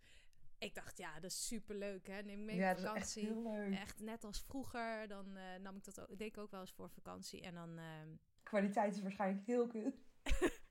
[0.61, 2.21] Ik dacht, ja, dat is super leuk, hè?
[2.21, 3.25] Neem ik mee ja, op dat is echt vakantie.
[3.25, 3.79] heel leuk.
[3.79, 5.07] Echt net als vroeger.
[5.07, 7.41] Dan eh, nam ik dat ook, deed ik ook wel eens voor vakantie.
[7.41, 7.77] En dan.
[7.77, 8.07] ehm,
[8.43, 9.95] Kwaliteit is waarschijnlijk heel kut.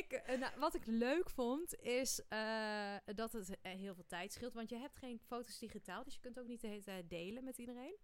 [0.00, 4.54] ik, eh, nou, wat ik leuk vond, is eh, dat het heel veel tijd scheelt.
[4.54, 6.04] Want je hebt geen foto's digitaal.
[6.04, 7.96] Dus je kunt ook niet de hele tijd delen met iedereen.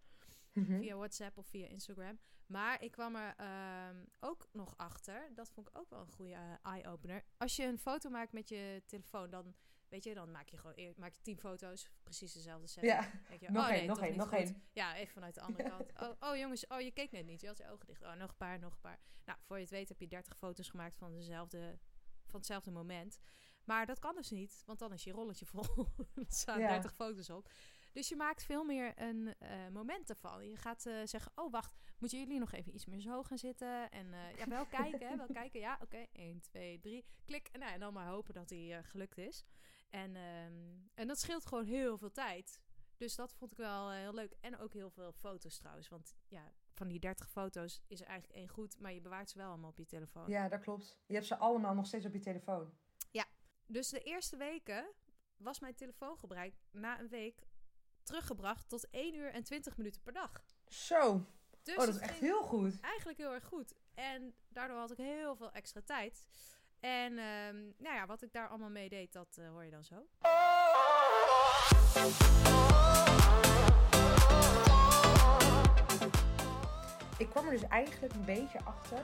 [0.53, 0.77] Mhm.
[0.79, 2.19] Via WhatsApp of via Instagram.
[2.45, 5.31] Maar ik kwam er ehm, ook nog achter.
[5.35, 7.23] Dat vond ik ook wel een goede eye-opener.
[7.37, 9.55] Als je een foto maakt met je telefoon, dan
[9.93, 12.83] weet je, dan maak je gewoon maak je tien foto's, precies dezelfde set.
[12.83, 14.63] Ja, Denk je, nog oh, één, nee, nog één, nog één.
[14.71, 15.91] Ja, even vanuit de andere kant.
[16.01, 17.41] Oh, oh jongens, oh je keek net niet.
[17.41, 18.01] Je had je ogen dicht.
[18.01, 18.99] Oh, nog een paar, nog een paar.
[19.25, 21.79] Nou, voor je het weet heb je 30 foto's gemaakt van, dezelfde,
[22.25, 23.19] van hetzelfde moment.
[23.63, 25.63] Maar dat kan dus niet, want dan is je rolletje vol.
[26.15, 26.67] er staan Ja.
[26.67, 27.49] 30 foto's op.
[27.93, 30.47] Dus je maakt veel meer een eh, moment ervan.
[30.47, 33.91] Je gaat eh, zeggen, oh wacht, moeten jullie nog even iets meer zo gaan zitten?
[33.91, 35.59] En eh, ja, wel kijken, hè, wel kijken.
[35.59, 37.49] Ja, oké, 1, 2, 3, klik.
[37.51, 39.45] En, nou, en dan maar hopen dat die gelukt is.
[39.93, 40.53] En, ehm,
[40.93, 42.59] en dat scheelt gewoon heel veel tijd.
[42.97, 44.33] Dus dat vond ik wel eh, heel leuk.
[44.41, 45.89] En ook heel veel foto's trouwens.
[45.89, 48.79] Want ja, van die 30 foto's is er eigenlijk één goed.
[48.79, 50.29] Maar je bewaart ze wel allemaal op je telefoon.
[50.29, 50.99] Ja, dat klopt.
[51.05, 52.73] Je hebt ze allemaal nog steeds op je telefoon.
[53.73, 54.93] Dus de eerste weken
[55.37, 57.47] was mijn telefoongebruik na een week
[58.03, 60.45] teruggebracht tot 1 uur en 20 minuten per dag.
[60.67, 61.25] Zo.
[61.63, 62.79] Dus oh, dat het is echt heel goed.
[62.79, 63.73] eigenlijk heel erg goed.
[63.93, 66.27] En daardoor had ik heel veel extra tijd.
[66.83, 69.83] En ehm, nou ja, wat ik daar allemaal mee deed, dat eh, hoor je dan
[69.83, 69.95] zo.
[77.17, 79.01] Ik kwam er dus eigenlijk een beetje achter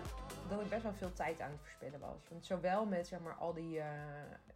[0.49, 2.27] dat ik best wel veel tijd aan het verspillen was.
[2.29, 3.87] Want zowel met zeg maar, al die eh,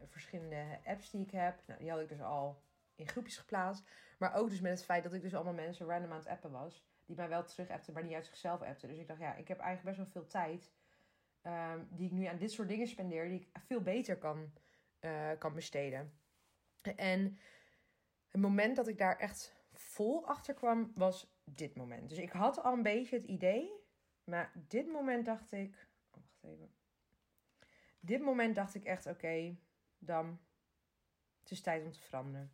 [0.09, 2.61] verschillende apps die ik heb, nou, die had ik dus al
[2.95, 3.83] in groepjes geplaatst.
[4.17, 6.51] Maar ook dus met het feit dat ik dus allemaal mensen random aan het appen
[6.51, 6.83] was.
[7.05, 8.89] Die mij wel terug appten, maar niet uit zichzelf appten.
[8.89, 10.71] Dus ik dacht, ja, ik heb eigenlijk best wel veel tijd.
[11.43, 14.53] Ehm, die ik nu aan dit soort dingen spendeer, die ik veel beter kan,
[14.99, 16.13] eh, kan besteden.
[16.95, 17.39] En
[18.27, 22.09] het moment dat ik daar echt vol achter kwam, was dit moment.
[22.09, 23.81] Dus ik had al een beetje het idee.
[24.23, 25.87] Maar dit moment dacht ik.
[26.11, 26.71] Oh, wacht even.
[27.99, 29.57] Dit moment dacht ik echt: oké,
[29.97, 30.39] dan.
[31.39, 32.51] Het is tijd om te veranderen.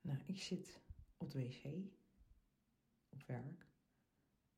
[0.00, 0.80] Nou, ik zit
[1.16, 1.64] op de wc.
[3.08, 3.65] Op werk.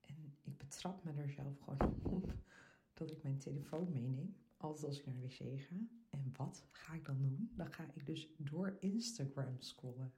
[0.08, 2.34] En ik betrap me er zelf gewoon op
[2.94, 4.36] dat ik mijn telefoon meeneem.
[4.56, 5.76] Altijd als ik naar de wc ga.
[6.10, 7.52] En wat ga ik dan doen?
[7.56, 10.14] Dan ga ik dus door Instagram scrollen.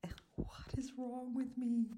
[0.00, 1.88] Echt, what is wrong with me?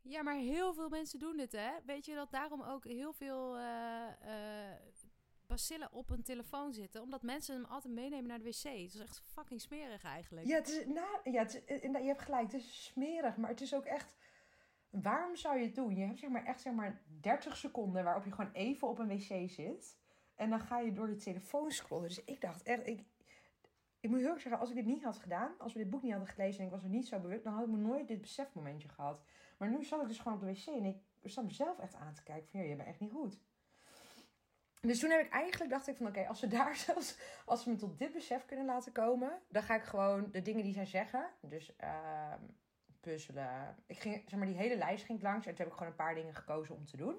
[0.00, 1.70] Ja, maar heel veel mensen doen dit, hè?
[1.84, 4.80] Weet je dat daarom ook heel veel eh, eh,
[5.46, 7.02] bacillen op een telefoon zitten?
[7.02, 8.62] Omdat mensen hem altijd meenemen naar de wc.
[8.62, 10.46] Het is echt fucking smerig eigenlijk.
[10.46, 12.52] Ja, het is, nou, ja het is, inderdaad, je hebt gelijk.
[12.52, 14.16] Het is smerig, maar het is ook echt.
[15.02, 15.96] Waarom zou je het doen?
[15.96, 19.08] Je hebt zeg maar echt zeg maar 30 seconden waarop je gewoon even op een
[19.08, 19.98] wc zit.
[20.34, 22.08] En dan ga je door je telefoon scrollen.
[22.08, 23.04] Dus ik dacht echt, ik,
[24.00, 26.02] ik moet heel erg zeggen, als ik dit niet had gedaan, als we dit boek
[26.02, 28.08] niet hadden gelezen en ik was er niet zo bewust, dan had ik me nooit
[28.08, 29.22] dit besefmomentje gehad.
[29.58, 32.14] Maar nu zat ik dus gewoon op de wc en ik zat mezelf echt aan
[32.14, 33.40] te kijken van, ja, je bent echt niet goed.
[34.80, 37.70] Dus toen heb ik eigenlijk, dacht ik van, oké, als ze daar zelfs, als ze
[37.70, 40.86] me tot dit besef kunnen laten komen, dan ga ik gewoon de dingen die zij
[40.86, 42.40] zeggen, dus ehm,
[43.04, 43.76] puzzelen.
[43.86, 46.04] Ik ging, zeg maar, die hele lijst ging langs en toen heb ik gewoon een
[46.04, 47.16] paar dingen gekozen om te doen.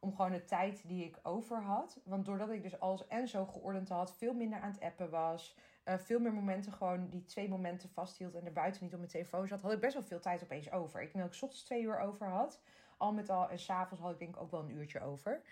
[0.00, 2.00] Om gewoon de tijd die ik over had.
[2.04, 5.56] Want doordat ik dus alles en zo geordend had, veel minder aan het appen was.
[5.84, 9.10] eh, veel meer momenten gewoon die twee momenten vasthield en er buiten niet op mijn
[9.10, 9.60] telefoon zat.
[9.62, 11.02] Had ik best wel veel tijd opeens over.
[11.02, 12.60] Ik denk dat ik 's ochtends twee uur over had.
[12.96, 13.48] Al met al.
[13.50, 15.42] En s'avonds had ik denk ik ook wel een uurtje over.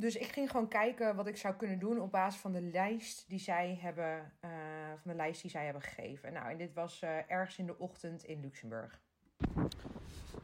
[0.00, 3.24] Dus ik ging gewoon kijken wat ik zou kunnen doen op basis van de lijst
[3.28, 4.50] die zij hebben, eh,
[5.02, 6.32] van de lijst die zij hebben gegeven.
[6.32, 9.00] Nou, en dit was eh, ergens in de ochtend in Luxemburg.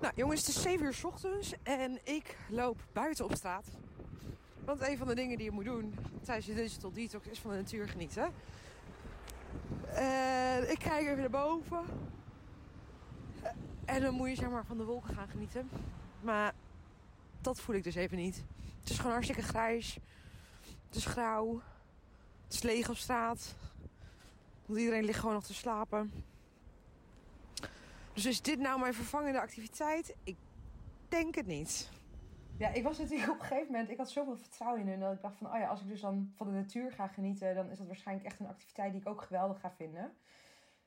[0.01, 3.67] Nou, jongens, het is 7 uur 's ochtends en ik loop buiten op straat.
[4.65, 7.51] Want een van de dingen die je moet doen tijdens je digital detox is van
[7.51, 8.33] de natuur genieten.
[9.95, 11.85] En ik kijk even naar boven.
[13.85, 15.71] En dan moet je zeg maar van de wolken gaan genieten.
[16.21, 16.55] Maar
[17.47, 18.45] dat voel ik dus even niet.
[18.81, 19.99] Het is gewoon hartstikke grijs.
[20.87, 21.63] Het is grauw.
[22.45, 23.55] Het is leeg op straat.
[24.67, 26.13] Want iedereen ligt gewoon nog te slapen.
[28.13, 30.15] Dus is dit nou mijn vervangende activiteit?
[30.25, 30.37] Ik
[31.09, 31.91] denk het niet.
[32.57, 35.13] Ja, ik was natuurlijk op een gegeven moment, ik had zoveel vertrouwen in hun dat
[35.13, 37.71] ik dacht van, oh ja, als ik dus dan van de natuur ga genieten, dan
[37.71, 40.13] is dat waarschijnlijk echt een activiteit die ik ook geweldig ga vinden.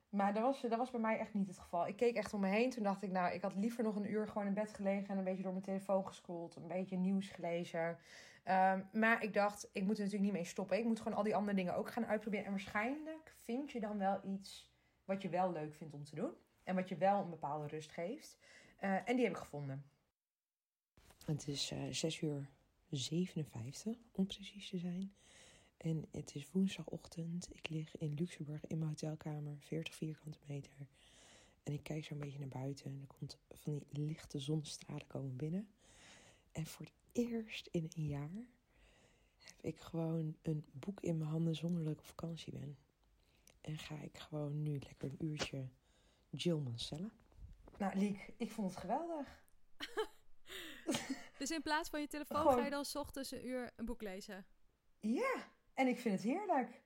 [0.09, 1.87] Maar dat was, dat was bij mij echt niet het geval.
[1.87, 2.69] Ik keek echt om me heen.
[2.69, 5.17] Toen dacht ik, nou, ik had liever nog een uur gewoon in bed gelegen en
[5.17, 6.55] een beetje door mijn telefoon gescrolld.
[6.55, 7.97] Een beetje nieuws gelezen.
[8.43, 10.77] Ehm, maar ik dacht, ik moet er natuurlijk niet mee stoppen.
[10.77, 12.45] Ik moet gewoon al die andere dingen ook gaan uitproberen.
[12.45, 14.71] En waarschijnlijk vind je dan wel iets
[15.05, 16.31] wat je wel leuk vindt om te doen.
[16.63, 18.37] En wat je wel een bepaalde rust geeft.
[18.77, 19.85] Eh, en die heb ik gevonden.
[21.25, 22.49] Het is eh 6 uur
[22.89, 25.13] 57, om precies te zijn.
[25.79, 27.49] En het is woensdagochtend.
[27.55, 30.87] Ik lig in Luxemburg in mijn hotelkamer, 40 vierkante meter.
[31.63, 32.85] En ik kijk zo'n beetje naar buiten.
[32.85, 35.69] En er komt van die lichte zonnestralen komen binnen.
[36.51, 38.45] En voor het eerst in een jaar
[39.43, 42.77] heb ik gewoon een boek in mijn handen zonder dat ik op vakantie ben.
[43.61, 45.67] En ga ik gewoon nu lekker een uurtje
[46.29, 47.09] Jill Mancella.
[47.77, 49.27] Nou, Liek, ik vond het geweldig.
[51.37, 53.85] Dus in plaats van je telefoon Gewoon- ga je dan 's ochtends een uur een
[53.85, 54.45] boek lezen.
[54.99, 56.81] Ja, en ik vind het heerlijk.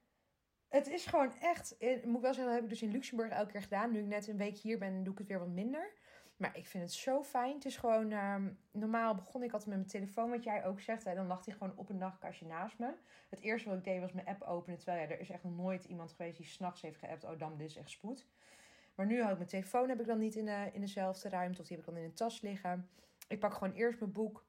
[0.68, 3.52] Het is gewoon echt, eh, moet wel zeggen, dat heb ik dus in Luxemburg elke
[3.52, 3.92] keer gedaan.
[3.92, 5.94] Nu ik net een week hier ben, doe ik het weer wat minder.
[6.38, 7.54] Maar ik vind het zo fijn.
[7.54, 11.04] Het is gewoon, ehm, normaal begon ik altijd met mijn telefoon, wat jij ook zegt.
[11.04, 12.94] Hè, dan lag hij gewoon op een nachtkastje naast me.
[13.30, 14.78] Het eerste wat ik deed was mijn app openen.
[14.78, 17.24] Terwijl ja, er is echt nooit iemand geweest die s'nachts heeft geappt.
[17.24, 18.28] Oh, dan dit is echt spoed.
[18.96, 21.62] Maar nu had ik mijn telefoon heb ik dan niet in, de, in dezelfde ruimte.
[21.62, 22.90] Of die heb ik dan in een tas liggen.
[23.28, 24.46] Ik pak gewoon eerst mijn boek.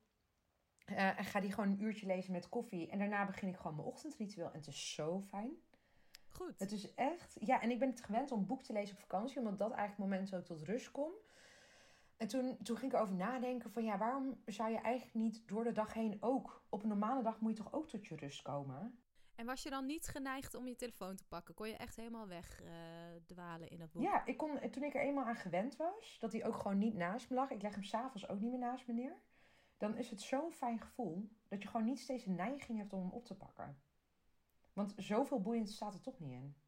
[0.84, 2.88] Eh, en ga die gewoon een uurtje lezen met koffie.
[2.88, 4.46] En daarna begin ik gewoon mijn ochtendritueel.
[4.46, 5.52] En het is zo fijn.
[6.28, 6.58] Goed.
[6.58, 7.36] Het is echt...
[7.40, 9.38] Ja, en ik ben het gewend om boek te lezen op vakantie.
[9.38, 11.10] Omdat dat eigenlijk het moment ik tot rust kom.
[12.16, 13.84] En toen, toen ging ik erover nadenken van...
[13.84, 16.62] Ja, waarom zou je eigenlijk niet door de dag heen ook...
[16.68, 18.98] Op een normale dag moet je toch ook tot je rust komen?
[19.34, 21.54] En was je dan niet geneigd om je telefoon te pakken?
[21.54, 24.02] Kon je echt helemaal wegdwalen dwalen in dat boek?
[24.02, 26.16] Ja, ik kon, toen ik er eenmaal aan gewend was...
[26.18, 27.50] Dat hij ook gewoon niet naast me lag.
[27.50, 29.16] Ik leg hem s'avonds ook niet meer naast me neer.
[29.76, 31.28] Dan is het zo'n fijn gevoel...
[31.48, 33.78] Dat je gewoon niet steeds een neiging hebt om hem op te pakken.
[34.72, 36.56] Want zoveel boeiend staat er toch niet in.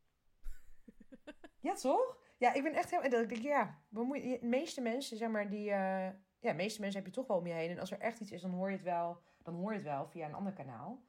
[1.61, 2.19] Ja, toch?
[2.39, 3.03] Ja, ik ben echt heel...
[3.03, 5.71] en Dat ik denk, ja, de meeste mensen, zeg maar, die...
[5.71, 7.71] eh, ja, de meeste mensen heb je toch wel om je heen.
[7.71, 9.87] En als er echt iets is, dan hoor je het wel, dan hoor je het
[9.87, 11.05] wel via een ander kanaal.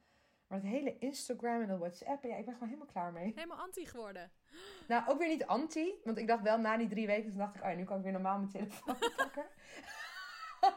[0.46, 3.32] Maar het hele Instagram en dat WhatsApp, ja, ik ben gewoon helemaal klaar mee.
[3.34, 4.30] Helemaal anti geworden.
[4.88, 5.94] Nou, ook weer niet anti.
[6.04, 7.96] Want ik dacht wel na die drie weken, toen dacht ik, oh ja, nu kan
[7.96, 9.46] ik weer normaal mijn telefoon pakken.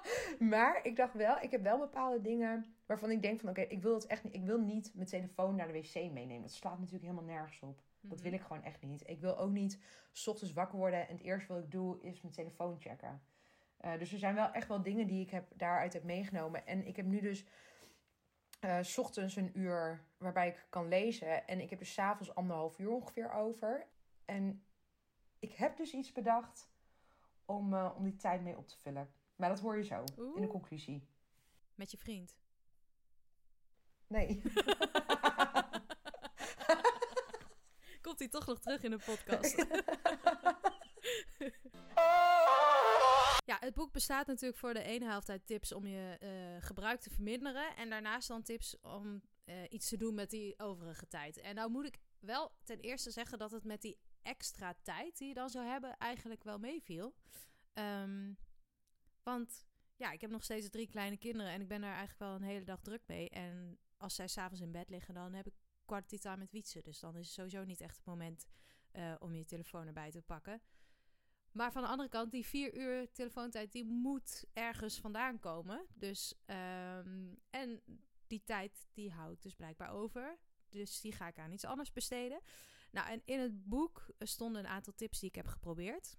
[0.54, 3.82] maar ik dacht wel, ik heb wel bepaalde dingen waarvan ik denk van, oké, ik
[3.82, 4.34] wil het echt niet.
[4.34, 6.42] Ik wil niet mijn telefoon naar de wc meenemen.
[6.42, 7.82] Dat slaat natuurlijk helemaal nergens op.
[8.02, 8.24] Dat Mhm.
[8.24, 9.04] wil ik gewoon echt niet.
[9.10, 9.80] Ik wil ook niet
[10.12, 13.22] 's ochtends wakker worden en het eerste wat ik doe is mijn telefoon checken.
[13.78, 16.66] Eh, dus er zijn wel echt wel dingen die ik heb, daaruit heb meegenomen.
[16.68, 17.46] En ik heb nu dus
[18.60, 21.48] eh, 's ochtends een uur waarbij ik kan lezen.
[21.48, 23.88] En ik heb dus 's avonds anderhalf uur ongeveer over.
[24.26, 24.64] En
[25.40, 26.70] ik heb dus iets bedacht
[27.46, 29.12] om, eh, om die tijd mee op te vullen.
[29.36, 30.04] Maar dat hoor je zo
[30.36, 31.08] in de conclusie.
[31.76, 32.38] Met je vriend.
[34.08, 34.42] Nee.
[38.02, 39.56] Komt hij toch nog terug in de podcast?
[43.52, 47.00] ja, het boek bestaat natuurlijk voor de ene helft uit tips om je eh, gebruik
[47.00, 47.76] te verminderen.
[47.76, 51.38] En daarnaast dan tips om eh, iets te doen met die overige tijd.
[51.38, 55.28] En nou moet ik wel ten eerste zeggen dat het met die extra tijd die
[55.28, 57.16] je dan zou hebben eigenlijk wel meeviel.
[57.74, 58.34] Ehm,
[59.24, 62.36] want ja, ik heb nog steeds drie kleine kinderen en ik ben daar eigenlijk wel
[62.36, 63.30] een hele dag druk mee.
[63.30, 65.54] En als zij s'avonds in bed liggen, dan heb ik
[65.86, 66.82] quality time met Wietse.
[66.82, 68.46] Dus dan is het sowieso niet echt het moment
[68.92, 70.62] eh, om je telefoon erbij te pakken.
[71.52, 75.86] Maar van de andere kant, die vier uur telefoontijd, die moet ergens vandaan komen.
[75.94, 77.82] Dus, ehm, en
[78.28, 80.40] die tijd, die houdt dus blijkbaar over.
[80.70, 82.42] Dus die ga ik aan iets anders besteden.
[82.92, 86.18] Nou, en in het boek stonden een aantal tips die ik heb geprobeerd.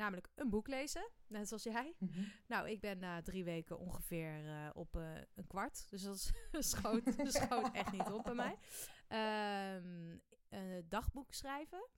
[0.00, 1.94] Namelijk een boek lezen, net zoals jij.
[1.98, 2.22] Mhm.
[2.46, 5.90] Nou, ik ben na drie weken ongeveer eh, op eh, een kwart.
[5.90, 6.32] Dus dat is-
[6.70, 7.02] schoot,
[7.42, 8.56] schoot echt niet op bij mij.
[9.08, 11.88] Ehm, een dagboek schrijven.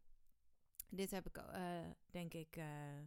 [0.89, 3.01] Dit heb ik, eh, denk ik, eh,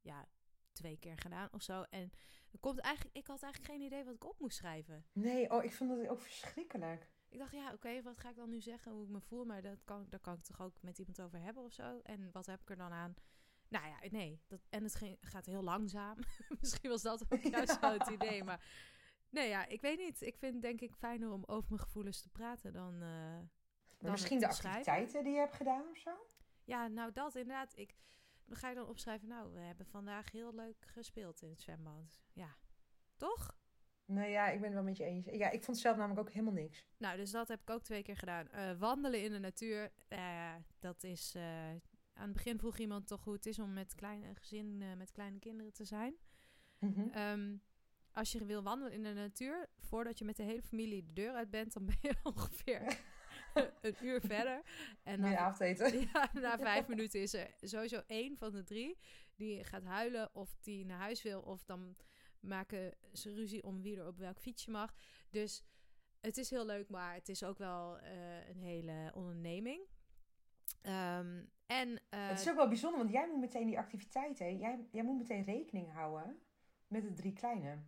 [0.00, 0.28] ja,
[0.72, 1.82] twee keer gedaan of zo.
[1.82, 2.10] En
[2.52, 5.06] er komt eigenlijk, ik had eigenlijk geen idee wat ik op moest schrijven.
[5.12, 7.10] Nee, oh, ik vond dat ook verschrikkelijk.
[7.28, 9.44] Ik dacht, ja, oké, wat ga ik dan nu zeggen, hoe ik me voel?
[9.44, 12.00] Maar dat kan, daar kan ik toch ook met iemand over hebben of zo?
[12.02, 13.14] En wat heb ik er dan aan?
[13.68, 14.40] Nou ja, nee.
[14.46, 16.16] Dat, en het ging- gaat heel langzaam.
[16.60, 18.44] Misschien was dat ook juist wel het idee.
[18.44, 18.64] Maar
[19.30, 20.20] nee, ja, ik weet niet.
[20.20, 22.94] Ik vind het denk ik fijner om over mijn gevoelens te praten dan...
[22.94, 23.48] eh, Maar
[23.98, 24.80] Dan misschien de schrijven?
[24.80, 26.10] activiteiten die je hebt gedaan of zo?
[26.64, 27.72] ja, nou dat inderdaad.
[27.76, 27.94] Ik,
[28.44, 32.20] dan ga je dan opschrijven, nou, we hebben vandaag heel leuk gespeeld in het zwembad.
[32.32, 32.56] Ja,
[33.16, 33.56] toch?
[34.04, 35.24] Nee, ja, ik ben het wel met je eens.
[35.24, 36.86] Ja, ik vond zelf namelijk ook helemaal niks.
[36.96, 38.48] Nou, dus dat heb ik ook twee keer gedaan.
[38.48, 41.34] Eh, wandelen in de natuur, eh, dat is...
[42.16, 45.12] aan het begin vroeg iemand toch hoe het is om met kleine gezin, eh, met
[45.12, 46.14] kleine kinderen te zijn.
[46.78, 47.08] Mhm.
[47.08, 47.56] Ehm,
[48.12, 51.34] als je wil wandelen in de natuur, voordat je met de hele familie de deur
[51.34, 52.98] uit bent, dan ben je ongeveer
[53.80, 54.62] een uur verder.
[55.02, 56.00] En dan, avondeten.
[56.12, 58.98] ja, na vijf minuten is er sowieso één van de drie
[59.34, 61.40] die gaat huilen of die naar huis wil.
[61.40, 61.96] Of dan
[62.40, 64.94] maken ze ruzie om wie er op welk fietsje mag.
[65.30, 65.62] Dus
[66.20, 69.86] het is heel leuk, maar het is ook wel eh, een hele onderneming.
[70.82, 74.86] Ehm, En eh, het is ook wel bijzonder, want jij moet meteen die activiteiten, jij,
[74.90, 76.38] jij moet meteen rekening houden
[76.88, 77.78] met de drie kleine.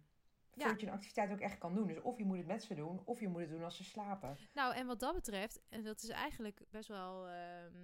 [0.51, 1.87] Voordat je een activiteit ook echt kan doen.
[1.87, 3.85] Dus of je moet het met ze doen, of je moet het doen als ze
[3.85, 4.37] slapen.
[4.55, 7.27] Nou, en wat dat betreft, en dat is eigenlijk best wel.
[7.29, 7.75] ehm,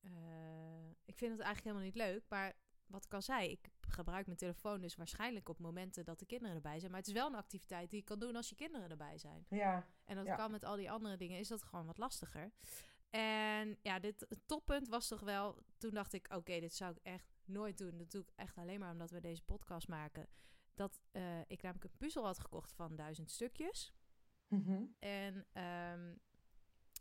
[0.00, 0.10] eh,
[1.04, 2.22] ik vind het eigenlijk helemaal niet leuk.
[2.28, 2.52] Maar
[2.86, 6.54] wat ik al zei, ik gebruik mijn telefoon dus waarschijnlijk op momenten dat de kinderen
[6.56, 6.90] erbij zijn.
[6.90, 9.46] Maar het is wel een activiteit die je kan doen als je kinderen erbij zijn.
[9.48, 9.86] Ja.
[10.04, 10.34] En dat Ja.
[10.34, 12.50] kan met al die andere dingen, is dat gewoon wat lastiger.
[13.10, 15.58] En ja, dit het toppunt was toch wel.
[15.76, 17.98] Toen dacht ik, oké, dit zou ik echt nooit doen.
[17.98, 20.28] Dat doe ik echt alleen maar omdat we deze podcast maken.
[20.74, 23.92] Dat eh, ik namelijk een puzzel had gekocht van duizend stukjes.
[24.48, 24.84] Mhm.
[24.98, 26.14] En ehm,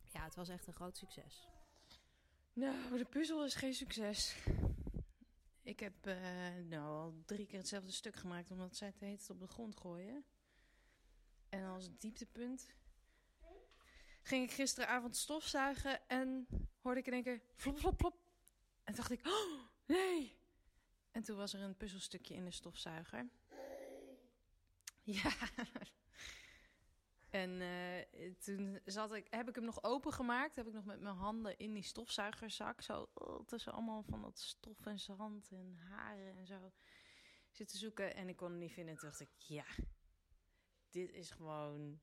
[0.04, 1.48] ja, het was echt een groot succes.
[2.54, 4.36] Nou, de puzzel is geen succes.
[5.62, 6.17] Ik heb eh,
[6.70, 10.26] nou al drie keer hetzelfde stuk gemaakt, omdat zij het heet op de grond gooien.
[11.50, 12.76] En als dieptepunt
[14.28, 16.48] ging ik gisteravond stofzuigen en
[16.82, 18.18] hoorde ik in één keer flop, flop, flop.
[18.84, 20.38] En dacht ik, oh, nee!
[21.12, 23.30] En toen was er een puzzelstukje in de stofzuiger.
[25.04, 25.32] Ja.
[27.30, 30.56] En eh, toen zat ik, heb ik hem nog opengemaakt.
[30.56, 32.82] Heb ik nog met mijn handen in die stofzuigerzak.
[32.82, 36.72] Zo oh, tussen allemaal van dat stof en zand en haren en zo
[37.52, 38.16] zitten zoeken.
[38.16, 38.94] En ik kon hem niet vinden.
[38.94, 39.66] En toen dacht ik, ja,
[40.90, 42.00] dit is gewoon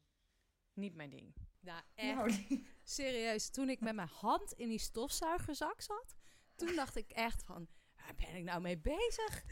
[0.73, 1.35] niet mijn ding.
[1.65, 3.51] Nou, echt Nou, serieus.
[3.51, 6.15] Toen ik met mijn hand in die stofzuigerzak zat,
[6.55, 9.45] toen dacht ik echt van, waar ben ik nou mee bezig?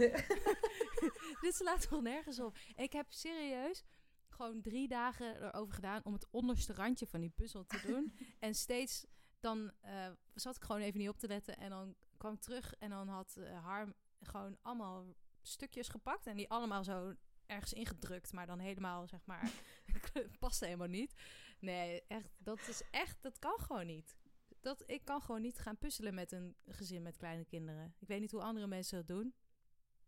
[1.42, 2.56] Dit slaat toch nergens op.
[2.76, 3.84] Ik heb serieus
[4.28, 8.18] gewoon drie dagen erover gedaan om het onderste randje van die puzzel te doen.
[8.38, 9.06] en steeds
[9.40, 11.56] dan eh, zat ik gewoon even niet op te letten.
[11.56, 15.06] En dan kwam ik terug en dan had eh, Harm gewoon allemaal
[15.42, 16.26] stukjes gepakt.
[16.26, 17.14] En die allemaal zo
[17.46, 18.32] ergens ingedrukt.
[18.32, 19.50] Maar dan helemaal, zeg maar,
[20.38, 21.14] paste helemaal niet.
[21.62, 24.16] Nee, echt, dat is echt, dat kan gewoon niet.
[24.60, 27.94] Dat, ik kan gewoon niet gaan puzzelen met een gezin met kleine kinderen.
[27.98, 29.34] Ik weet niet hoe andere mensen dat doen.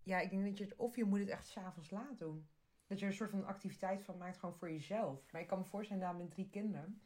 [0.02, 2.48] Ja, ik denk dat je het, of je moet het echt s'avonds laat doen.
[2.86, 5.32] Dat je er een soort van activiteit van maakt, gewoon voor jezelf.
[5.32, 7.02] Maar ik kan me voorstellen, daar met drie kinderen,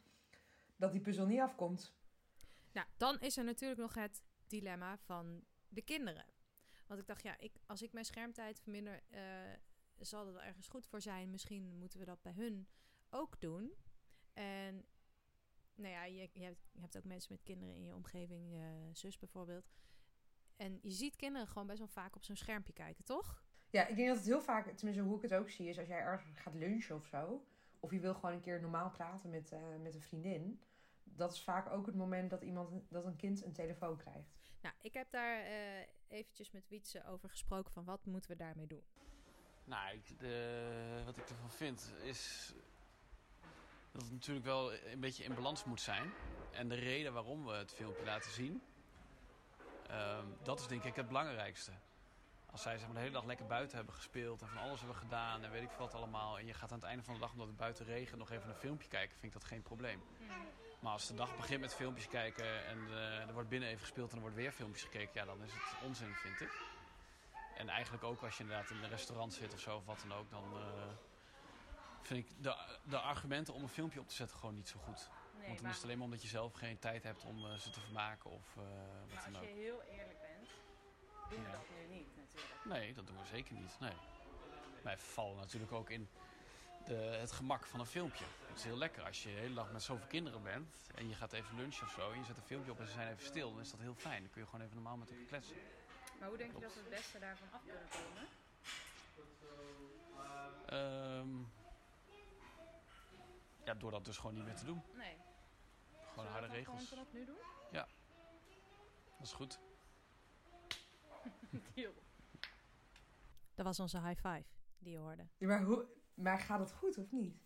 [0.75, 1.95] dat die puzzel niet afkomt.
[2.71, 6.25] Nou, dan is er natuurlijk nog het dilemma van de kinderen.
[6.87, 9.21] Want ik dacht, ja, ik, als ik mijn schermtijd verminder, eh,
[9.97, 11.29] zal dat wel ergens goed voor zijn.
[11.29, 12.67] Misschien moeten we dat bij hun
[13.09, 13.73] ook doen.
[14.39, 14.85] En
[15.75, 18.89] nou ja, je, je, hebt, je hebt ook mensen met kinderen in je omgeving, je
[18.93, 19.71] zus bijvoorbeeld.
[20.55, 23.43] En je ziet kinderen gewoon best wel vaak op zo'n schermpje kijken, toch?
[23.69, 25.87] Ja, ik denk dat het heel vaak, tenminste hoe ik het ook zie, is als
[25.87, 27.45] jij ergens gaat lunchen of zo.
[27.79, 30.61] Of je wil gewoon een keer normaal praten met, eh, met een vriendin.
[31.03, 34.37] Dat is vaak ook het moment dat iemand, dat een kind een telefoon krijgt.
[34.61, 38.67] Nou, ik heb daar eh, eventjes met Wietse over gesproken van wat moeten we daarmee
[38.67, 38.83] doen.
[39.63, 42.53] Nou, ik, de, wat ik ervan vind is
[43.99, 46.13] dat het natuurlijk wel een beetje in balans moet zijn.
[46.51, 48.63] En de reden waarom we het filmpje laten zien,
[49.87, 51.71] ehm, dat is denk ik het belangrijkste.
[52.51, 54.97] Als zij zeg maar, de hele dag lekker buiten hebben gespeeld en van alles hebben
[54.97, 56.37] gedaan en weet ik veel wat allemaal.
[56.39, 58.49] En je gaat aan het einde van de dag, omdat het buiten regent, nog even
[58.49, 60.01] een filmpje kijken, vind ik dat geen probleem.
[60.79, 64.09] Maar als de dag begint met filmpjes kijken en eh, er wordt binnen even gespeeld
[64.09, 66.51] en er wordt weer filmpjes gekeken, ja, dan is het onzin, vind ik.
[67.57, 70.17] En eigenlijk ook als je inderdaad in een restaurant zit of zo of wat dan
[70.17, 70.61] ook, dan eh,
[72.01, 75.09] vind ik de, de argumenten om een filmpje op te zetten gewoon niet zo goed.
[75.47, 77.69] Want dan is het alleen maar omdat je zelf geen tijd hebt om eh, ze
[77.69, 78.63] te vermaken of eh,
[79.13, 79.43] wat dan ook.
[79.43, 80.49] heel eerlijk bent,
[81.29, 82.65] doen we dat nu niet natuurlijk.
[82.65, 83.79] Nee, dat doen we zeker niet.
[83.79, 83.93] Nee.
[84.81, 86.09] Wij vallen natuurlijk ook in
[86.85, 88.25] de, het gemak van een filmpje.
[88.47, 91.15] Het is heel lekker als je de hele dag met zoveel kinderen bent en je
[91.15, 93.25] gaat even lunchen of zo en je zet een filmpje op en ze zijn even
[93.25, 94.21] stil, dan is dat heel fijn.
[94.21, 95.55] Dan kun je gewoon even normaal met elkaar kletsen.
[96.19, 98.27] Maar hoe denk je dat we het beste daarvan af kunnen komen?
[100.65, 101.27] Ehm,
[103.69, 104.81] ja, door dat dus gewoon niet meer te doen.
[104.93, 105.17] Nee.
[106.13, 106.87] Gewoon harde regels.
[106.87, 107.37] Gewoon nu doen?
[109.17, 109.59] Dat is goed.
[111.75, 111.93] Deal.
[113.55, 114.45] Dat was onze high five
[114.77, 115.27] die je hoorde.
[115.37, 117.37] Ja, maar, hoe, maar gaat het goed of niet?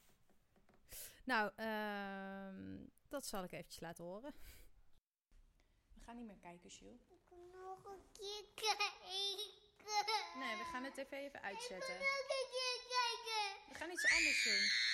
[1.23, 4.33] Nou, ehm, dat zal ik eventjes laten horen.
[5.93, 7.01] We gaan niet meer kijken, Jules.
[7.51, 8.91] Nog een keer kijken.
[10.39, 11.93] Nee, we gaan de tv even uitzetten.
[11.93, 13.69] Nog een keer kijken.
[13.69, 14.92] We gaan iets anders doen.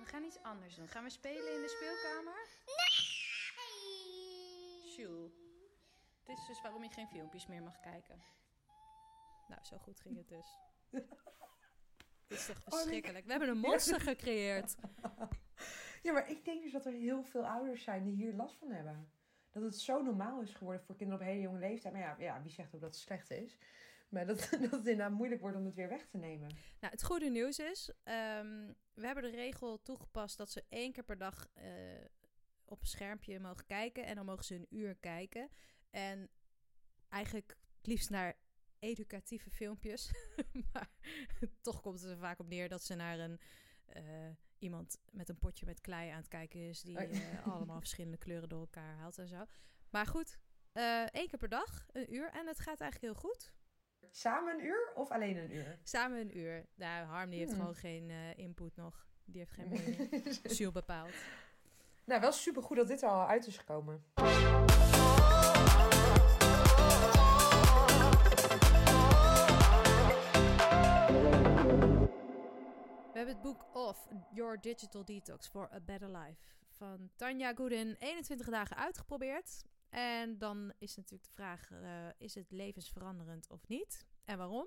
[0.00, 0.88] We gaan iets anders doen.
[0.88, 2.48] Gaan we spelen in de speelkamer?
[4.96, 5.32] Jules.
[6.24, 8.22] Dit is dus waarom je geen filmpjes meer mag kijken.
[9.48, 10.58] Nou, zo goed ging het dus.
[12.26, 12.64] Dit is toch nee.
[12.66, 13.24] verschrikkelijk.
[13.24, 14.74] We hebben een monster gecreëerd.
[16.02, 18.70] Ja, maar ik denk dus dat er heel veel ouders zijn die hier last van
[18.70, 19.12] hebben.
[19.50, 21.94] Dat het zo normaal is geworden voor kinderen op een hele jonge leeftijd.
[21.94, 23.58] Maar ja, ja wie zegt ook dat het slecht is?
[24.08, 26.48] Maar dat, dat het inderdaad moeilijk wordt om het weer weg te nemen.
[26.80, 31.04] Nou, het goede nieuws is, ehm, we hebben de regel toegepast dat ze één keer
[31.04, 31.64] per dag eh,
[32.64, 34.04] op een schermpje mogen kijken.
[34.04, 35.48] En dan mogen ze een uur kijken.
[35.90, 36.30] En
[37.08, 38.36] eigenlijk het liefst naar
[38.78, 40.12] educatieve filmpjes.
[40.72, 40.90] maar
[41.60, 43.40] toch komt het er vaak op neer dat ze naar een...
[43.86, 44.02] eh,
[44.58, 46.80] iemand met een potje met klei aan het kijken is...
[46.80, 47.02] die Oh.
[47.02, 49.44] eh, allemaal verschillende kleuren door elkaar haalt en zo.
[49.90, 50.38] Maar goed,
[51.12, 52.30] één keer per dag, een uur.
[52.30, 53.52] En het gaat eigenlijk heel goed.
[54.10, 55.78] Samen een uur of alleen een uur?
[55.82, 56.66] Samen een uur.
[56.74, 57.60] Nou, Harm die heeft Hmm.
[57.60, 59.06] gewoon geen eh, input nog.
[59.24, 59.68] Die heeft geen
[60.10, 60.38] mening.
[60.42, 61.10] Ziel bepaald.
[62.04, 64.04] Nou, wel supergoed dat dit er al uit is gekomen.
[73.12, 76.40] We hebben het boek Off, Your Digital Detox for a Better Life
[76.70, 79.62] van Tanja Goodin 21 dagen uitgeprobeerd.
[79.88, 84.06] En dan is natuurlijk de vraag, eh, is het levensveranderend of niet?
[84.24, 84.66] En waarom?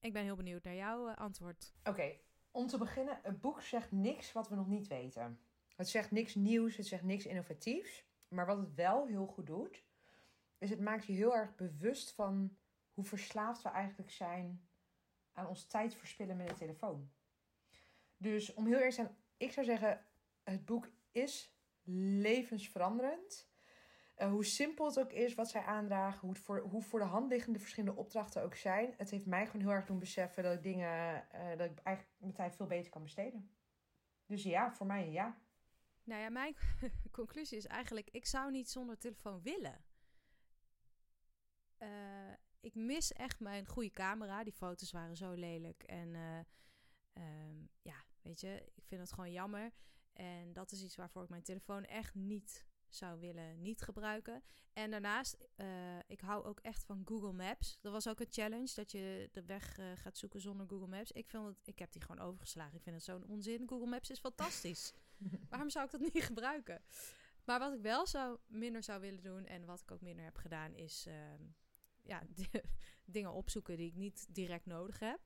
[0.00, 1.74] Ik ben heel benieuwd naar jouw eh, antwoord.
[1.84, 2.16] Oké,
[2.50, 5.40] om te beginnen, het boek zegt niks wat we nog niet weten.
[5.76, 8.04] Het zegt niks nieuws, het zegt niks innovatiefs.
[8.28, 9.84] Maar wat het wel heel goed doet,
[10.58, 12.56] is het maakt je heel erg bewust van
[12.92, 14.68] hoe verslaafd we eigenlijk zijn
[15.32, 17.10] aan ons tijd verspillen met de telefoon.
[18.16, 20.04] Dus om heel eerlijk te zijn, ik zou zeggen,
[20.42, 21.56] het boek is
[22.20, 23.50] levensveranderend.
[24.16, 27.04] Eh, hoe simpel het ook is, wat zij aandragen, hoe, het voor, hoe voor de
[27.04, 28.94] hand liggende verschillende opdrachten ook zijn.
[28.96, 32.16] Het heeft mij gewoon heel erg doen beseffen dat ik dingen, eh, dat ik eigenlijk
[32.18, 33.50] mijn tijd veel beter kan besteden.
[34.26, 35.38] Dus ja, voor mij ja.
[36.04, 36.56] Nou ja, mijn
[37.10, 39.84] conclusie is eigenlijk, ik zou niet zonder telefoon willen.
[41.78, 44.44] Eh, ik mis echt mijn goede camera.
[44.44, 45.82] Die foto's waren zo lelijk.
[45.82, 46.38] En eh,
[47.12, 49.72] ehm, ja, weet je, ik vind het gewoon jammer.
[50.12, 52.66] En dat is iets waarvoor ik mijn telefoon echt niet
[52.96, 54.42] zou willen niet gebruiken.
[54.72, 57.78] En daarnaast, eh, ik hou ook echt van Google Maps.
[57.80, 61.12] Dat was ook een challenge, dat je de weg eh, gaat zoeken zonder Google Maps.
[61.12, 62.76] Ik, vind het, ik heb die gewoon overgeslagen.
[62.76, 63.68] Ik vind het zo'n onzin.
[63.68, 64.92] Google Maps is fantastisch.
[65.50, 66.82] Waarom zou ik dat niet gebruiken?
[67.44, 70.36] Maar wat ik wel zou, minder zou willen doen en wat ik ook minder heb
[70.36, 71.42] gedaan, is ehm,
[72.02, 72.60] ja, di-
[73.04, 75.20] dingen opzoeken die ik niet direct nodig heb.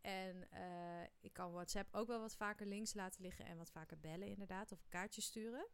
[0.00, 3.98] En eh, ik kan WhatsApp ook wel wat vaker links laten liggen en wat vaker
[4.00, 5.66] bellen inderdaad, of kaartjes sturen.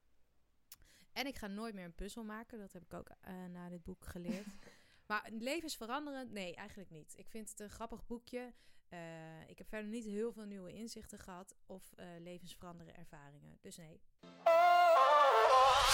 [1.12, 3.84] En ik ga nooit meer een puzzel maken, dat heb ik ook eh, na dit
[3.84, 4.46] boek geleerd.
[5.08, 6.32] maar levensveranderend?
[6.32, 7.14] Nee, eigenlijk niet.
[7.16, 8.52] Ik vind het een grappig boekje.
[8.88, 13.58] Eh, ik heb verder niet heel veel nieuwe inzichten gehad of eh levensveranderende ervaringen.
[13.60, 14.00] Dus nee.